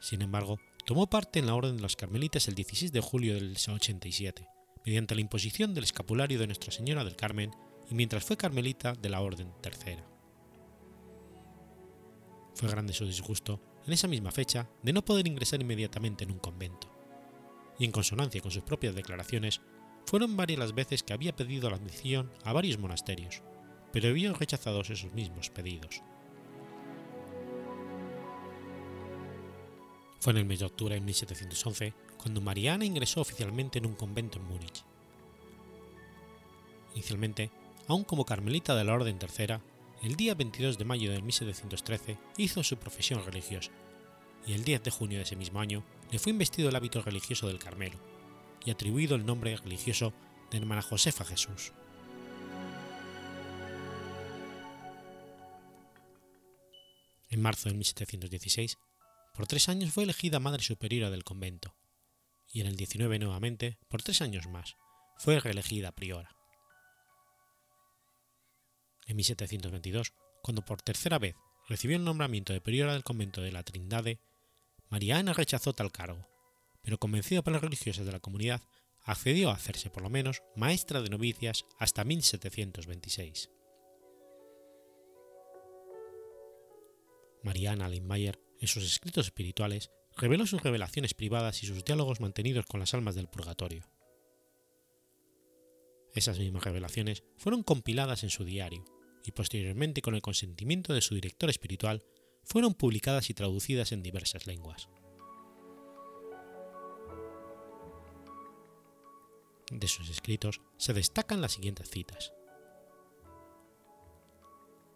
[0.00, 3.56] Sin embargo, tomó parte en la Orden de los Carmelitas el 16 de julio del
[3.68, 4.48] 87,
[4.84, 7.52] mediante la imposición del escapulario de Nuestra Señora del Carmen
[7.88, 10.04] y mientras fue carmelita de la Orden Tercera.
[12.60, 16.38] Fue grande su disgusto, en esa misma fecha, de no poder ingresar inmediatamente en un
[16.38, 16.92] convento,
[17.78, 19.62] y en consonancia con sus propias declaraciones,
[20.04, 23.40] fueron varias las veces que había pedido la admisión a varios monasterios,
[23.94, 26.02] pero había rechazado esos mismos pedidos.
[30.20, 34.38] Fue en el mes de octubre de 1711 cuando Mariana ingresó oficialmente en un convento
[34.38, 34.84] en Múnich.
[36.92, 37.50] Inicialmente,
[37.88, 39.62] aún como carmelita de la Orden Tercera,
[40.02, 43.70] el día 22 de mayo de 1713 hizo su profesión religiosa,
[44.46, 47.48] y el 10 de junio de ese mismo año le fue investido el hábito religioso
[47.48, 47.98] del Carmelo,
[48.64, 50.14] y atribuido el nombre religioso
[50.50, 51.72] de hermana Josefa Jesús.
[57.28, 58.78] En marzo de 1716,
[59.34, 61.76] por tres años fue elegida Madre Superiora del convento,
[62.52, 64.76] y en el 19 nuevamente, por tres años más,
[65.18, 66.39] fue reelegida priora.
[69.10, 71.34] En 1722, cuando por tercera vez
[71.68, 74.20] recibió el nombramiento de priora del convento de la Trindade,
[74.88, 76.28] María Ana rechazó tal cargo,
[76.80, 78.62] pero convencida por las religiosas de la comunidad,
[79.02, 83.50] accedió a hacerse por lo menos maestra de novicias hasta 1726.
[87.42, 92.78] Mariana Lindmayer, en sus escritos espirituales, reveló sus revelaciones privadas y sus diálogos mantenidos con
[92.78, 93.90] las almas del purgatorio.
[96.14, 98.84] Esas mismas revelaciones fueron compiladas en su diario
[99.24, 102.02] y posteriormente con el consentimiento de su director espiritual
[102.44, 104.88] fueron publicadas y traducidas en diversas lenguas.
[109.70, 112.32] De sus escritos se destacan las siguientes citas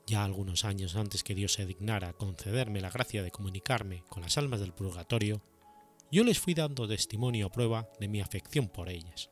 [0.07, 4.37] ya algunos años antes que Dios se dignara concederme la gracia de comunicarme con las
[4.37, 5.43] almas del purgatorio,
[6.11, 9.31] yo les fui dando testimonio o prueba de mi afección por ellas.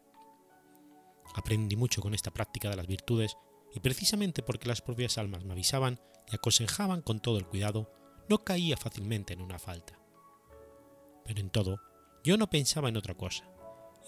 [1.35, 3.37] Aprendí mucho con esta práctica de las virtudes
[3.75, 6.01] y precisamente porque las propias almas me avisaban
[6.31, 7.91] y aconsejaban con todo el cuidado,
[8.29, 9.99] no caía fácilmente en una falta.
[11.25, 11.81] Pero en todo,
[12.25, 13.45] yo no pensaba en otra cosa,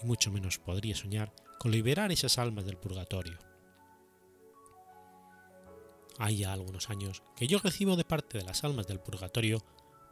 [0.01, 3.39] y mucho menos podría soñar con liberar esas almas del purgatorio
[6.17, 9.61] hay ya algunos años que yo recibo de parte de las almas del purgatorio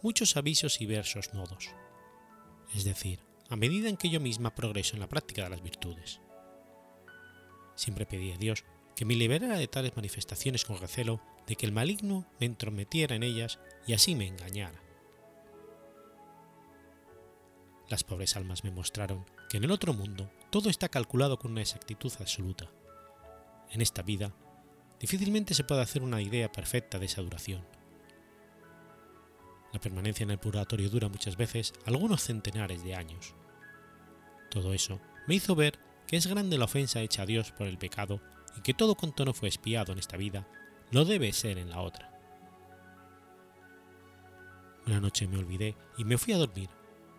[0.01, 1.69] muchos avisos y versos nodos,
[2.75, 6.19] es decir, a medida en que yo misma progreso en la práctica de las virtudes.
[7.75, 8.65] Siempre pedí a Dios
[8.95, 13.23] que me liberara de tales manifestaciones con recelo de que el maligno me entrometiera en
[13.23, 14.81] ellas y así me engañara.
[17.89, 21.61] Las pobres almas me mostraron que en el otro mundo todo está calculado con una
[21.61, 22.69] exactitud absoluta.
[23.71, 24.33] En esta vida
[24.99, 27.65] difícilmente se puede hacer una idea perfecta de esa duración.
[29.73, 33.33] La permanencia en el purgatorio dura muchas veces algunos centenares de años.
[34.49, 37.79] Todo eso me hizo ver que es grande la ofensa hecha a Dios por el
[37.79, 38.21] pecado
[38.57, 40.47] y que todo cuanto no fue espiado en esta vida,
[40.91, 42.09] no debe ser en la otra.
[44.85, 46.69] Una noche me olvidé y me fui a dormir,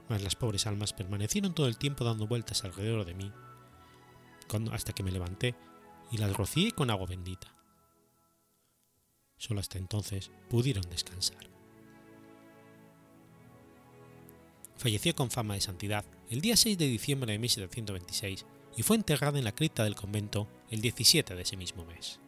[0.08, 3.32] mas las pobres almas permanecieron todo el tiempo dando vueltas alrededor de mí,
[4.70, 5.54] hasta que me levanté
[6.10, 7.54] y las rocié con agua bendita.
[9.36, 11.50] Solo hasta entonces pudieron descansar.
[14.76, 18.44] Falleció con fama de santidad el día 6 de diciembre de 1726
[18.76, 22.20] y fue enterrada en la cripta del convento el 17 de ese mismo mes.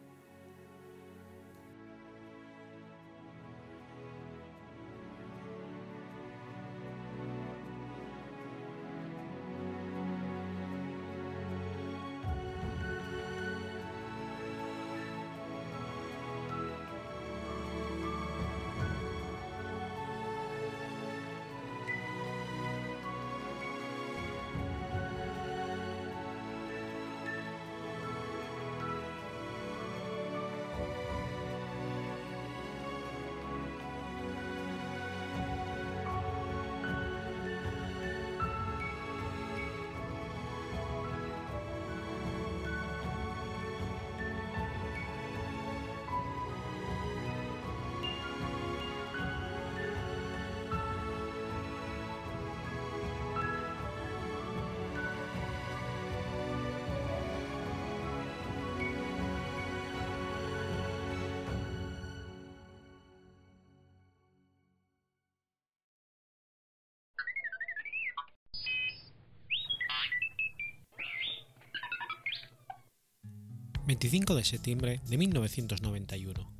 [73.87, 76.51] 25 de septiembre de 1991.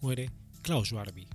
[0.00, 1.28] Muere Klaus Barbie.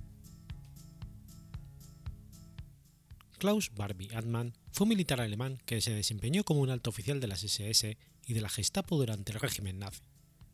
[3.38, 7.26] Klaus Barbie Admann fue un militar alemán que se desempeñó como un alto oficial de
[7.26, 10.02] las SS y de la Gestapo durante el régimen nazi,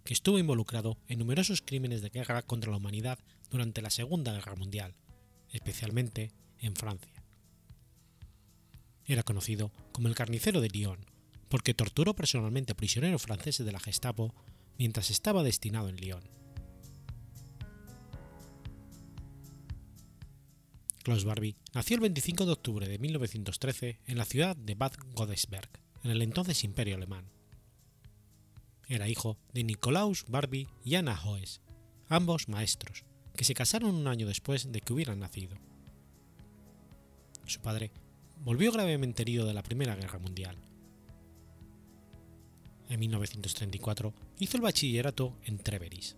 [0.04, 3.18] que estuvo involucrado en numerosos crímenes de guerra contra la humanidad
[3.50, 4.94] durante la Segunda Guerra Mundial,
[5.50, 6.30] especialmente
[6.60, 7.24] en Francia.
[9.04, 11.06] Era conocido como el carnicero de Lyon,
[11.48, 14.32] porque torturó personalmente a prisioneros franceses de la Gestapo
[14.78, 16.36] mientras estaba destinado en Lyon.
[21.02, 25.70] Klaus Barbie nació el 25 de octubre de 1913 en la ciudad de Bad Godesberg,
[26.02, 27.30] en el entonces Imperio Alemán.
[28.88, 31.60] Era hijo de Nikolaus Barbie y Anna Hoes,
[32.08, 33.04] ambos maestros,
[33.36, 35.56] que se casaron un año después de que hubieran nacido.
[37.44, 37.92] Su padre
[38.40, 40.56] volvió gravemente herido de la Primera Guerra Mundial.
[42.88, 46.16] En 1934 hizo el bachillerato en Treveris.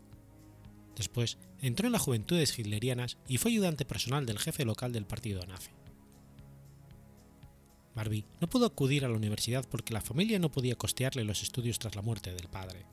[0.96, 5.46] Después entró en las Juventudes Hitlerianas y fue ayudante personal del jefe local del partido
[5.46, 5.70] nazi.
[7.94, 11.78] Barbie no pudo acudir a la universidad porque la familia no podía costearle los estudios
[11.78, 12.84] tras la muerte del padre.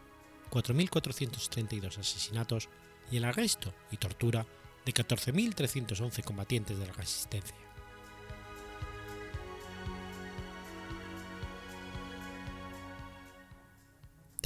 [0.51, 2.69] 4.432 asesinatos
[3.11, 4.47] y el arresto y tortura
[4.87, 7.68] de 14.311 combatientes de la resistencia.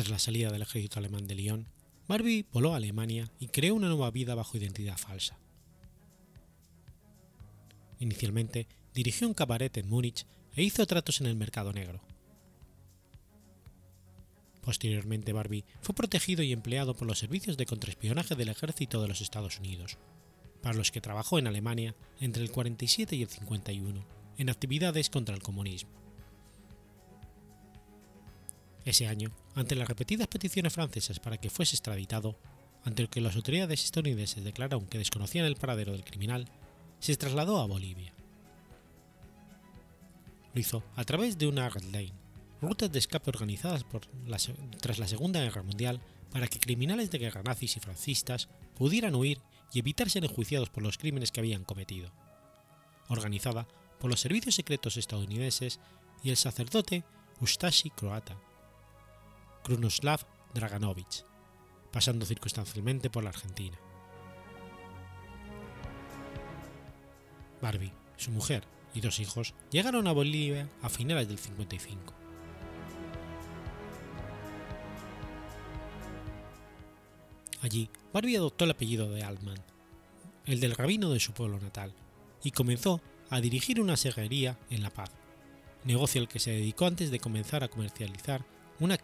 [0.02, 1.68] Tras la salida del ejército alemán de Lyon,
[2.08, 5.38] Barbie voló a Alemania y creó una nueva vida bajo identidad falsa.
[8.00, 10.26] Inicialmente dirigió un cabaret en Múnich
[10.56, 12.00] e hizo tratos en el mercado negro.
[14.62, 19.20] Posteriormente Barbie fue protegido y empleado por los servicios de contraespionaje del ejército de los
[19.20, 19.98] Estados Unidos,
[20.62, 24.04] para los que trabajó en Alemania entre el 47 y el 51
[24.36, 26.01] en actividades contra el comunismo.
[28.84, 32.36] Ese año, ante las repetidas peticiones francesas para que fuese extraditado,
[32.84, 36.48] ante lo que las autoridades estadounidenses declararon que desconocían el paradero del criminal,
[36.98, 38.12] se trasladó a Bolivia.
[40.54, 42.12] Lo hizo a través de una Red Lane,
[42.60, 43.84] rutas de escape organizadas
[44.80, 49.38] tras la Segunda Guerra Mundial para que criminales de guerra nazis y francistas pudieran huir
[49.72, 52.10] y evitar ser enjuiciados por los crímenes que habían cometido.
[53.08, 53.68] Organizada
[53.98, 55.78] por los servicios secretos estadounidenses
[56.22, 57.04] y el sacerdote
[57.40, 58.36] Ustashi croata,
[59.62, 60.20] Krunoslav
[60.54, 61.24] Draganovich,
[61.92, 63.78] pasando circunstancialmente por la Argentina.
[67.60, 72.14] Barbie, su mujer y dos hijos llegaron a Bolivia a finales del 55.
[77.62, 79.62] Allí, Barbie adoptó el apellido de Altman,
[80.46, 81.94] el del rabino de su pueblo natal,
[82.42, 83.00] y comenzó
[83.30, 85.12] a dirigir una serrería en La Paz,
[85.84, 88.44] negocio al que se dedicó antes de comenzar a comercializar
[88.82, 88.98] una,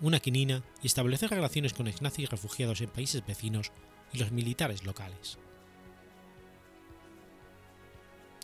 [0.00, 3.72] una quinina y establecer relaciones con ex-nazis refugiados en países vecinos
[4.12, 5.38] y los militares locales.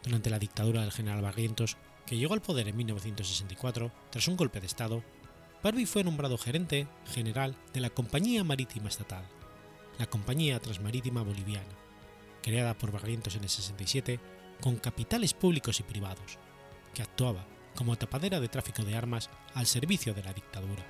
[0.03, 4.61] Durante la dictadura del general Barrientos, que llegó al poder en 1964 tras un golpe
[4.61, 5.03] de Estado,
[5.63, 9.25] Barbie fue nombrado gerente general de la Compañía Marítima Estatal,
[9.99, 11.75] la Compañía Transmarítima Boliviana,
[12.43, 14.21] creada por Barrientos en el 67
[14.61, 16.39] con capitales públicos y privados,
[16.95, 17.45] que actuaba
[17.77, 20.85] como tapadera de tráfico de armas al servicio de la dictadura.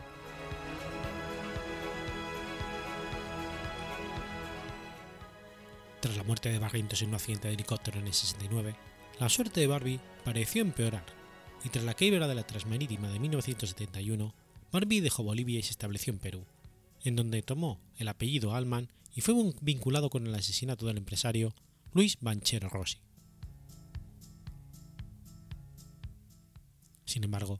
[6.00, 8.76] Tras la muerte de Barrientos en un accidente de helicóptero en el 69,
[9.18, 11.04] la suerte de Barbie pareció empeorar,
[11.64, 14.34] y tras la quiebra de la Transmarítima de 1971,
[14.72, 16.46] Barbie dejó Bolivia y se estableció en Perú,
[17.02, 21.54] en donde tomó el apellido Alman y fue vinculado con el asesinato del empresario
[21.92, 22.98] Luis Banchero Rossi.
[27.16, 27.58] Sin embargo,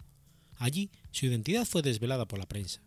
[0.59, 2.83] allí su identidad fue desvelada por la prensa,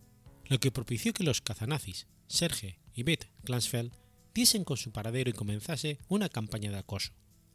[0.46, 3.92] lo que propició que los cazanazis, Serge y Beth Glansfeld,
[4.36, 7.12] diesen con su paradero y comenzase una campaña de acoso,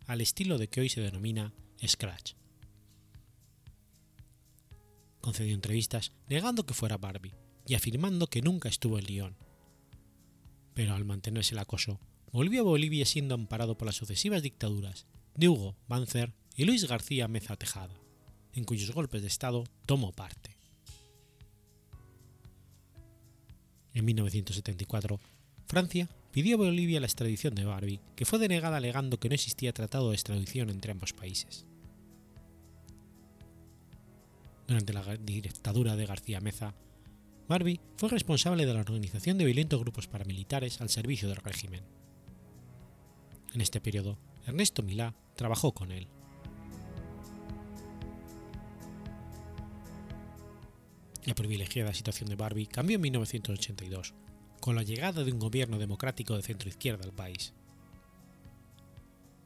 [0.09, 1.55] al estilo de que hoy se denomina
[1.87, 2.33] Scratch.
[5.21, 7.37] Concedió entrevistas negando que fuera Barbie
[7.69, 9.37] y afirmando que nunca estuvo en Lyon.
[10.75, 12.01] Pero al mantenerse el acoso,
[12.33, 15.07] volvió a Bolivia siendo amparado por las sucesivas dictaduras
[15.37, 17.95] de Hugo Banzer y Luis García Meza Tejada,
[18.55, 20.57] en cuyos golpes de Estado tomó parte.
[23.95, 25.21] En 1974,
[25.67, 29.73] Francia pidió a Bolivia la extradición de Barbie, que fue denegada alegando que no existía
[29.73, 31.65] tratado de extradición entre ambos países.
[34.67, 36.75] Durante la dictadura de García Meza,
[37.49, 41.85] Barbie fue responsable de la organización de violentos grupos paramilitares al servicio del régimen.
[43.53, 46.09] En este periodo, Ernesto Milá trabajó con él.
[51.25, 54.13] La privilegiada situación de Barbie cambió en 1982,
[54.61, 57.55] con la llegada de un gobierno democrático de centro-izquierda al país.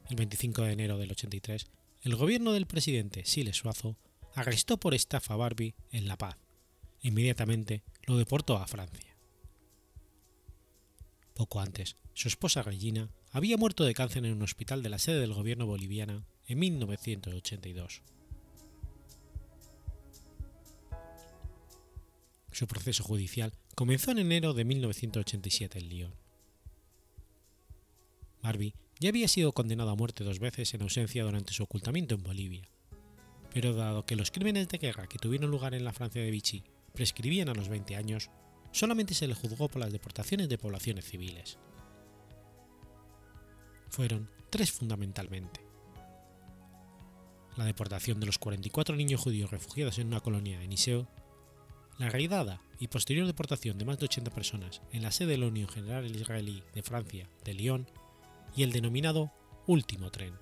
[0.09, 1.67] El 25 de enero del 83,
[2.01, 3.97] el gobierno del presidente Siles Suazo
[4.35, 6.37] arrestó por estafa a Barbie en La Paz.
[7.01, 9.15] Inmediatamente lo deportó a Francia.
[11.33, 15.21] Poco antes, su esposa Regina había muerto de cáncer en un hospital de la sede
[15.21, 18.01] del gobierno boliviana en 1982.
[22.59, 26.13] Su proceso judicial comenzó en enero de 1987 en Lyon.
[28.43, 32.23] Barbie ya había sido condenado a muerte dos veces en ausencia durante su ocultamiento en
[32.23, 32.67] Bolivia,
[33.53, 36.65] pero dado que los crímenes de guerra que tuvieron lugar en la Francia de Vichy
[36.93, 38.29] prescribían a los 20 años,
[38.73, 41.57] solamente se le juzgó por las deportaciones de poblaciones civiles.
[43.87, 45.61] Fueron tres fundamentalmente.
[47.55, 51.07] La deportación de los 44 niños judíos refugiados en una colonia en Iseo
[51.99, 55.47] la raidada y posterior deportación de más de 80 personas en la sede de la
[55.47, 57.87] Unión General Israelí de Francia, de Lyon,
[58.55, 59.31] y el denominado
[59.67, 60.33] Último Tren,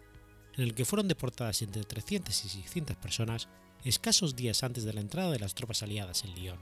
[0.56, 3.50] en el que fueron deportadas entre 300 y 600 personas
[3.84, 6.60] escasos días antes de la entrada de las tropas aliadas en Lyon.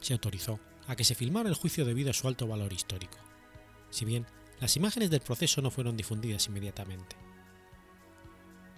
[0.00, 3.16] Se autorizó a que se filmara el juicio debido a su alto valor histórico,
[3.90, 4.26] si bien
[4.60, 7.21] las imágenes del proceso no fueron difundidas inmediatamente.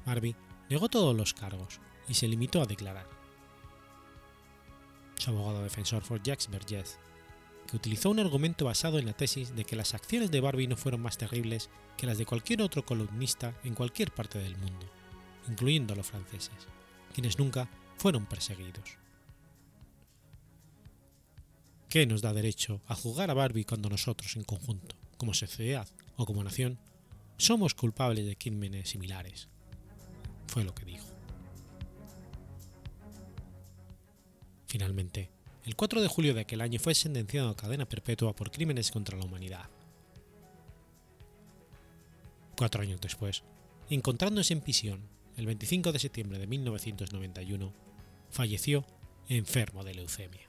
[0.05, 0.37] Barbie
[0.69, 3.07] negó todos los cargos y se limitó a declarar.
[5.17, 6.99] Su abogado defensor fue Jacques Vergès,
[7.67, 10.77] que utilizó un argumento basado en la tesis de que las acciones de Barbie no
[10.77, 14.87] fueron más terribles que las de cualquier otro columnista en cualquier parte del mundo,
[15.49, 16.69] incluyendo a los franceses,
[17.15, 18.99] quienes nunca fueron perseguidos.
[21.89, 26.27] ¿Qué nos da derecho a juzgar a Barbie cuando nosotros, en conjunto, como sociedad o
[26.27, 26.77] como nación,
[27.37, 29.49] somos culpables de crímenes similares?
[30.47, 31.07] Fue lo que dijo.
[34.67, 35.31] Finalmente,
[35.65, 39.17] el 4 de julio de aquel año fue sentenciado a cadena perpetua por crímenes contra
[39.17, 39.71] la humanidad.
[42.57, 43.43] Cuatro años después,
[43.89, 47.73] encontrándose en prisión el 25 de septiembre de 1991,
[48.31, 48.85] falleció
[49.29, 50.44] enfermo de leucemia.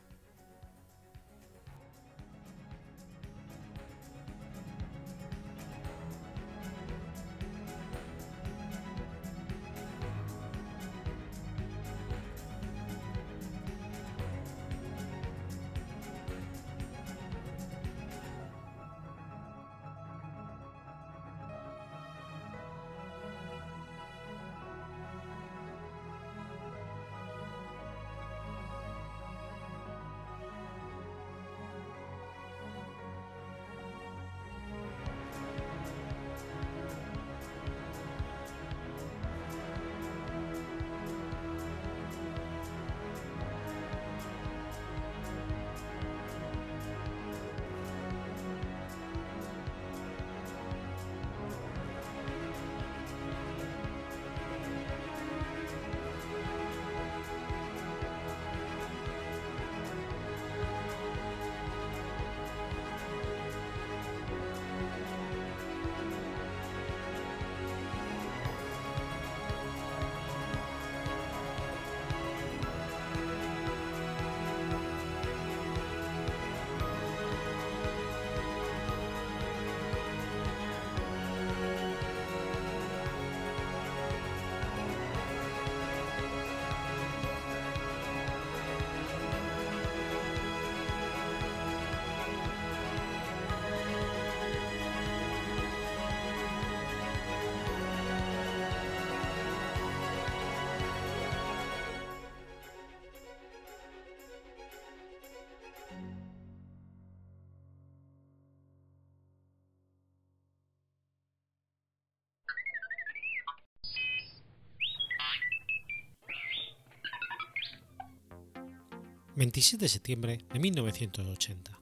[119.36, 121.78] 27 de septiembre de 1980.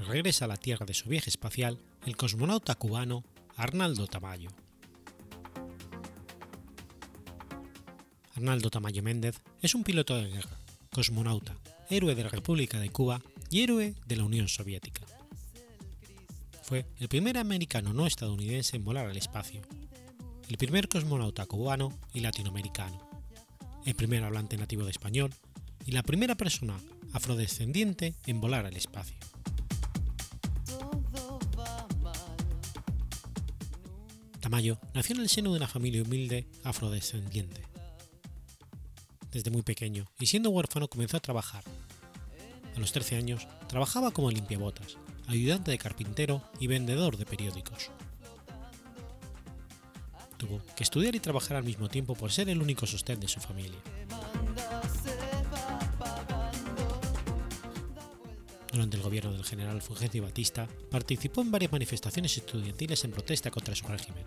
[0.00, 3.24] Regresa a la Tierra de su viaje espacial el cosmonauta cubano
[3.56, 4.50] Arnaldo Tamayo.
[8.36, 10.58] Arnaldo Tamayo Méndez es un piloto de guerra,
[10.92, 11.56] cosmonauta,
[11.88, 15.06] héroe de la República de Cuba y héroe de la Unión Soviética.
[16.62, 19.62] Fue el primer americano no estadounidense en volar al espacio,
[20.46, 23.08] el primer cosmonauta cubano y latinoamericano,
[23.86, 25.32] el primer hablante nativo de español
[25.86, 26.78] y la primera persona
[27.12, 29.16] afrodescendiente en volar al espacio.
[34.40, 37.62] Tamayo nació en el seno de una familia humilde afrodescendiente.
[39.30, 41.62] Desde muy pequeño y siendo huérfano comenzó a trabajar.
[42.74, 47.90] A los 13 años trabajaba como limpiabotas, ayudante de carpintero y vendedor de periódicos.
[50.38, 53.40] Tuvo que estudiar y trabajar al mismo tiempo por ser el único sostén de su
[53.40, 53.78] familia.
[58.80, 63.74] Durante el gobierno del general Fulgencio Batista, participó en varias manifestaciones estudiantiles en protesta contra
[63.74, 64.24] su régimen.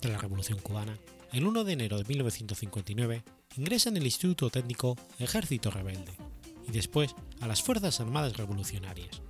[0.00, 0.98] Tras la Revolución cubana,
[1.30, 3.22] el 1 de enero de 1959
[3.56, 6.16] ingresa en el Instituto Técnico Ejército Rebelde
[6.66, 9.22] y después a las Fuerzas Armadas Revolucionarias.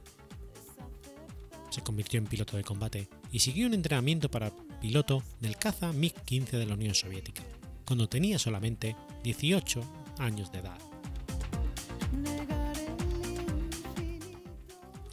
[1.68, 6.52] Se convirtió en piloto de combate y siguió un entrenamiento para piloto del caza MiG-15
[6.52, 7.42] de la Unión Soviética,
[7.84, 9.82] cuando tenía solamente 18
[10.18, 10.93] años de edad.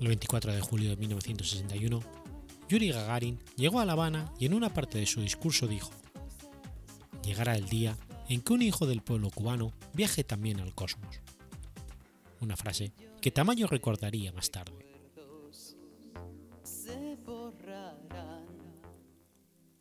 [0.02, 2.02] El 24 de julio de 1961,
[2.68, 5.92] Yuri Gagarin llegó a La Habana y en una parte de su discurso dijo,
[7.24, 7.96] llegará el día
[8.28, 11.20] en que un hijo del pueblo cubano viaje también al cosmos.
[12.40, 14.74] Una frase que Tamayo recordaría más tarde.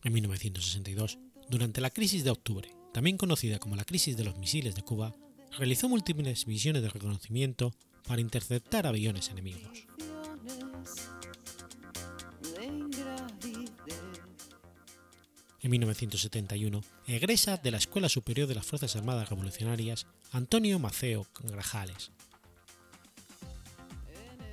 [0.05, 1.19] En 1962,
[1.49, 5.15] durante la crisis de octubre, también conocida como la crisis de los misiles de Cuba,
[5.57, 7.73] realizó múltiples misiones de reconocimiento
[8.07, 9.87] para interceptar aviones enemigos.
[15.63, 22.13] En 1971 egresa de la Escuela Superior de las Fuerzas Armadas Revolucionarias Antonio Maceo Grajales.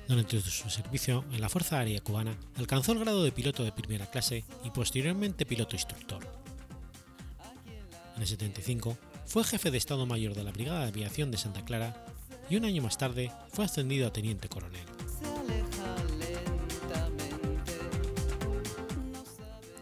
[0.06, 4.10] Durante su servicio en la Fuerza Aérea Cubana alcanzó el grado de piloto de primera
[4.10, 6.26] clase y posteriormente piloto instructor.
[8.16, 11.64] En el 75 fue jefe de Estado Mayor de la Brigada de Aviación de Santa
[11.64, 12.04] Clara
[12.50, 14.97] y un año más tarde fue ascendido a teniente coronel.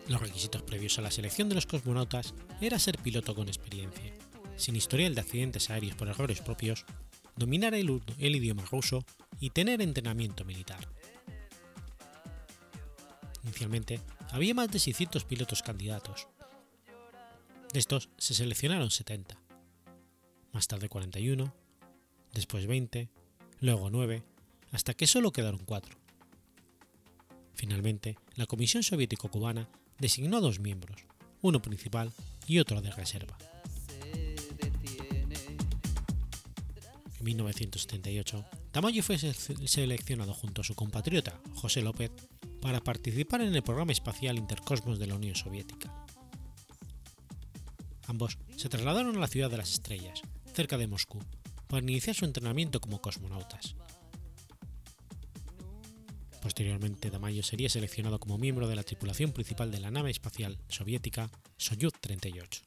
[0.08, 4.14] Los requisitos previos a la selección de los cosmonautas era ser piloto con experiencia,
[4.56, 6.84] sin historial de accidentes aéreos por errores propios,
[7.34, 9.04] dominar el, idioma ruso
[9.40, 10.88] y tener entrenamiento militar.
[13.42, 14.00] Inicialmente
[14.30, 16.28] había más de 600 pilotos candidatos.
[17.72, 19.36] De estos se seleccionaron 70,
[20.52, 21.52] más tarde 41,
[22.32, 23.10] después 20,
[23.60, 24.22] luego 9,
[24.70, 25.96] hasta que solo quedaron 4.
[27.54, 29.68] Finalmente, la Comisión Soviético-Cubana
[29.98, 31.04] designó dos miembros,
[31.42, 32.12] uno principal
[32.46, 33.36] y otro de reserva.
[37.18, 42.12] En 1978, Tamayo fue seleccionado junto a su compatriota José López
[42.60, 45.92] para participar en el programa espacial Intercosmos de la Unión Soviética.
[48.06, 50.22] Ambos se trasladaron a la ciudad de las estrellas,
[50.54, 51.20] cerca de Moscú,
[51.66, 53.74] para iniciar su entrenamiento como cosmonautas.
[56.46, 61.28] Posteriormente, Tamayo sería seleccionado como miembro de la tripulación principal de la nave espacial soviética
[61.56, 62.62] Soyuz 38.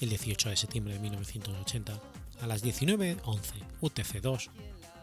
[0.00, 2.00] El 18 de septiembre de 1980,
[2.40, 3.18] a las 19.11
[3.80, 4.50] UTC-2,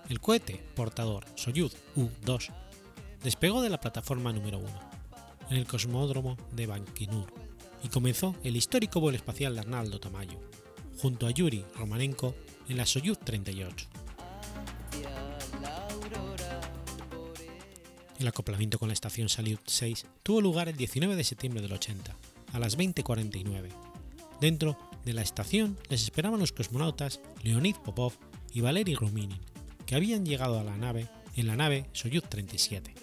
[0.08, 2.54] el cohete portador Soyuz U-2
[3.22, 4.70] despegó de la plataforma número 1,
[5.50, 7.34] en el cosmódromo de Baikonur,
[7.84, 10.40] y comenzó el histórico vuelo espacial de Arnaldo Tamayo,
[11.02, 12.34] junto a Yuri Romanenko
[12.70, 13.88] en la Soyuz 38.
[18.20, 22.16] El acoplamiento con la estación Salyut 6 tuvo lugar el 19 de septiembre del 80,
[22.54, 23.70] a las 20.49.
[24.40, 28.14] Dentro de la estación les esperaban los cosmonautas Leonid Popov
[28.54, 29.40] y Valery Ruminin,
[29.86, 32.94] que habían llegado a la nave en la nave Soyuz 37.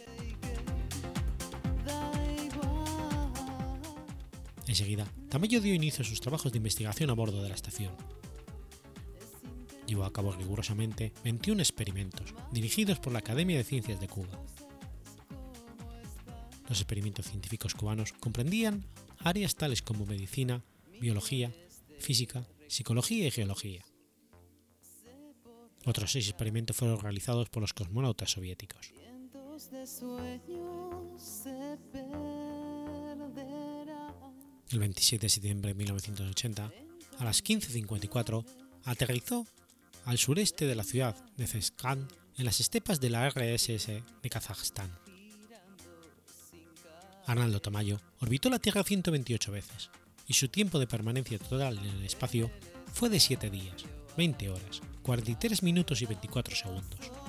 [4.66, 7.92] Enseguida, Tamayo dio inicio a sus trabajos de investigación a bordo de la estación.
[9.91, 14.41] Llevó a cabo rigurosamente 21 experimentos dirigidos por la Academia de Ciencias de Cuba.
[16.68, 18.84] Los experimentos científicos cubanos comprendían
[19.18, 20.62] áreas tales como medicina,
[21.01, 21.53] biología,
[21.99, 23.84] física, psicología y geología.
[25.84, 28.93] Otros seis experimentos fueron realizados por los cosmonautas soviéticos.
[34.70, 36.72] El 27 de septiembre de 1980,
[37.18, 38.45] a las 15.54,
[38.84, 39.45] aterrizó
[40.05, 41.98] al sureste de la ciudad de Zhezkaz
[42.36, 43.86] en las estepas de la RSS
[44.22, 44.90] de Kazajstán.
[47.26, 49.90] Arnaldo Tamayo orbitó la Tierra 128 veces
[50.26, 52.51] y su tiempo de permanencia total en el espacio
[52.92, 53.84] fue de 7 días,
[54.16, 57.20] 20 horas, 43 minutos y 24 segundos.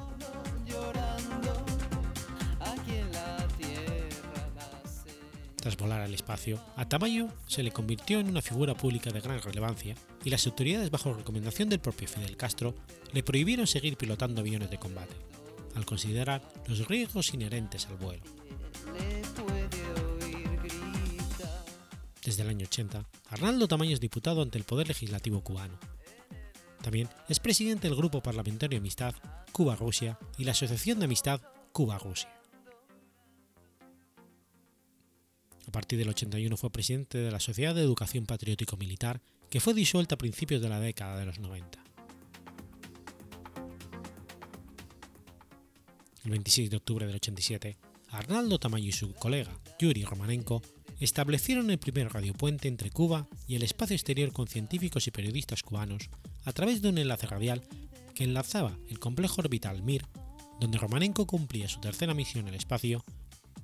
[5.62, 9.40] Tras volar al espacio, a Tamayo se le convirtió en una figura pública de gran
[9.44, 9.94] relevancia
[10.26, 12.74] y las autoridades bajo recomendación del propio Fidel Castro
[13.14, 15.14] le prohibieron seguir pilotando aviones de combate,
[15.76, 18.24] al considerar los riesgos inherentes al vuelo.
[22.26, 25.78] Desde el año 80, Arnaldo Tamayo es diputado ante el Poder Legislativo cubano.
[26.82, 29.14] También es presidente del Grupo Parlamentario Amistad
[29.52, 31.40] Cuba-Rusia y la Asociación de Amistad
[31.72, 32.41] Cuba-Rusia.
[35.72, 39.74] A partir del 81 fue presidente de la Sociedad de Educación Patriótico Militar, que fue
[39.74, 41.82] disuelta a principios de la década de los 90.
[46.26, 47.78] El 26 de octubre del 87,
[48.10, 50.62] Arnaldo Tamayo y su colega Yuri Romanenko
[51.00, 56.10] establecieron el primer radiopuente entre Cuba y el espacio exterior con científicos y periodistas cubanos
[56.44, 57.64] a través de un enlace radial
[58.14, 60.06] que enlazaba el complejo orbital Mir,
[60.60, 63.06] donde Romanenko cumplía su tercera misión en el espacio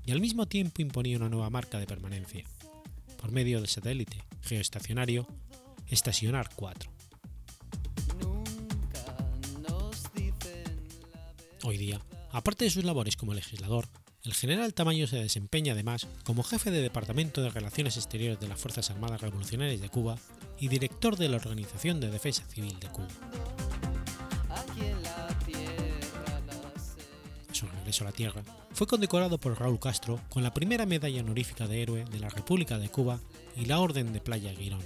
[0.08, 2.46] y al mismo tiempo imponía una nueva marca de permanencia,
[3.18, 5.28] por medio del satélite geoestacionario
[5.88, 6.90] Estacionar 4.
[11.64, 12.02] Hoy día,
[12.32, 13.90] aparte de sus labores como legislador,
[14.24, 18.60] el general Tamayo se desempeña además como jefe de Departamento de Relaciones Exteriores de las
[18.60, 20.18] Fuerzas Armadas Revolucionarias de Cuba
[20.58, 23.67] y director de la Organización de Defensa Civil de Cuba.
[27.88, 32.04] A la Tierra, fue condecorado por Raúl Castro con la primera medalla honorífica de héroe
[32.04, 33.20] de la República de Cuba
[33.56, 34.82] y la Orden de Playa Girón.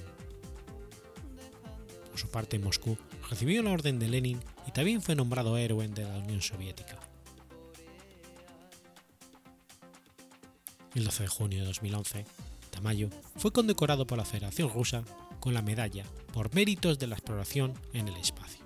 [2.12, 2.98] Por su parte, en Moscú
[3.30, 7.00] recibió la Orden de Lenin y también fue nombrado héroe de la Unión Soviética.
[10.94, 12.26] El 12 de junio de 2011,
[12.70, 15.04] Tamayo fue condecorado por la Federación Rusa
[15.40, 18.61] con la medalla por méritos de la exploración en el espacio.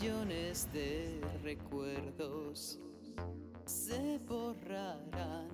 [0.00, 2.78] Millones de recuerdos
[3.66, 5.50] se borrarán.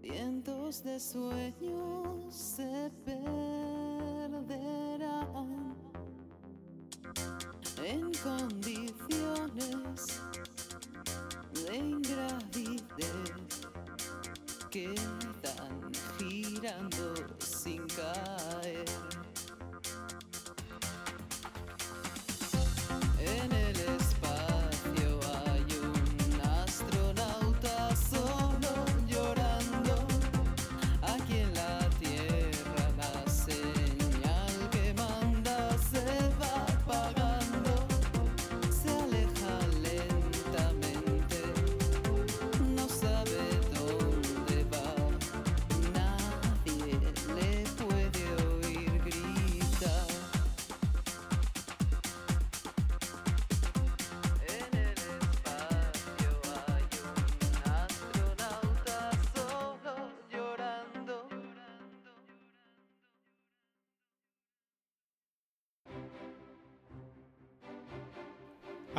[0.00, 4.42] Vientos de sueños se perderán
[7.84, 10.20] en condiciones
[11.52, 12.88] de ingravidez
[14.70, 18.41] quedan girando sin caer.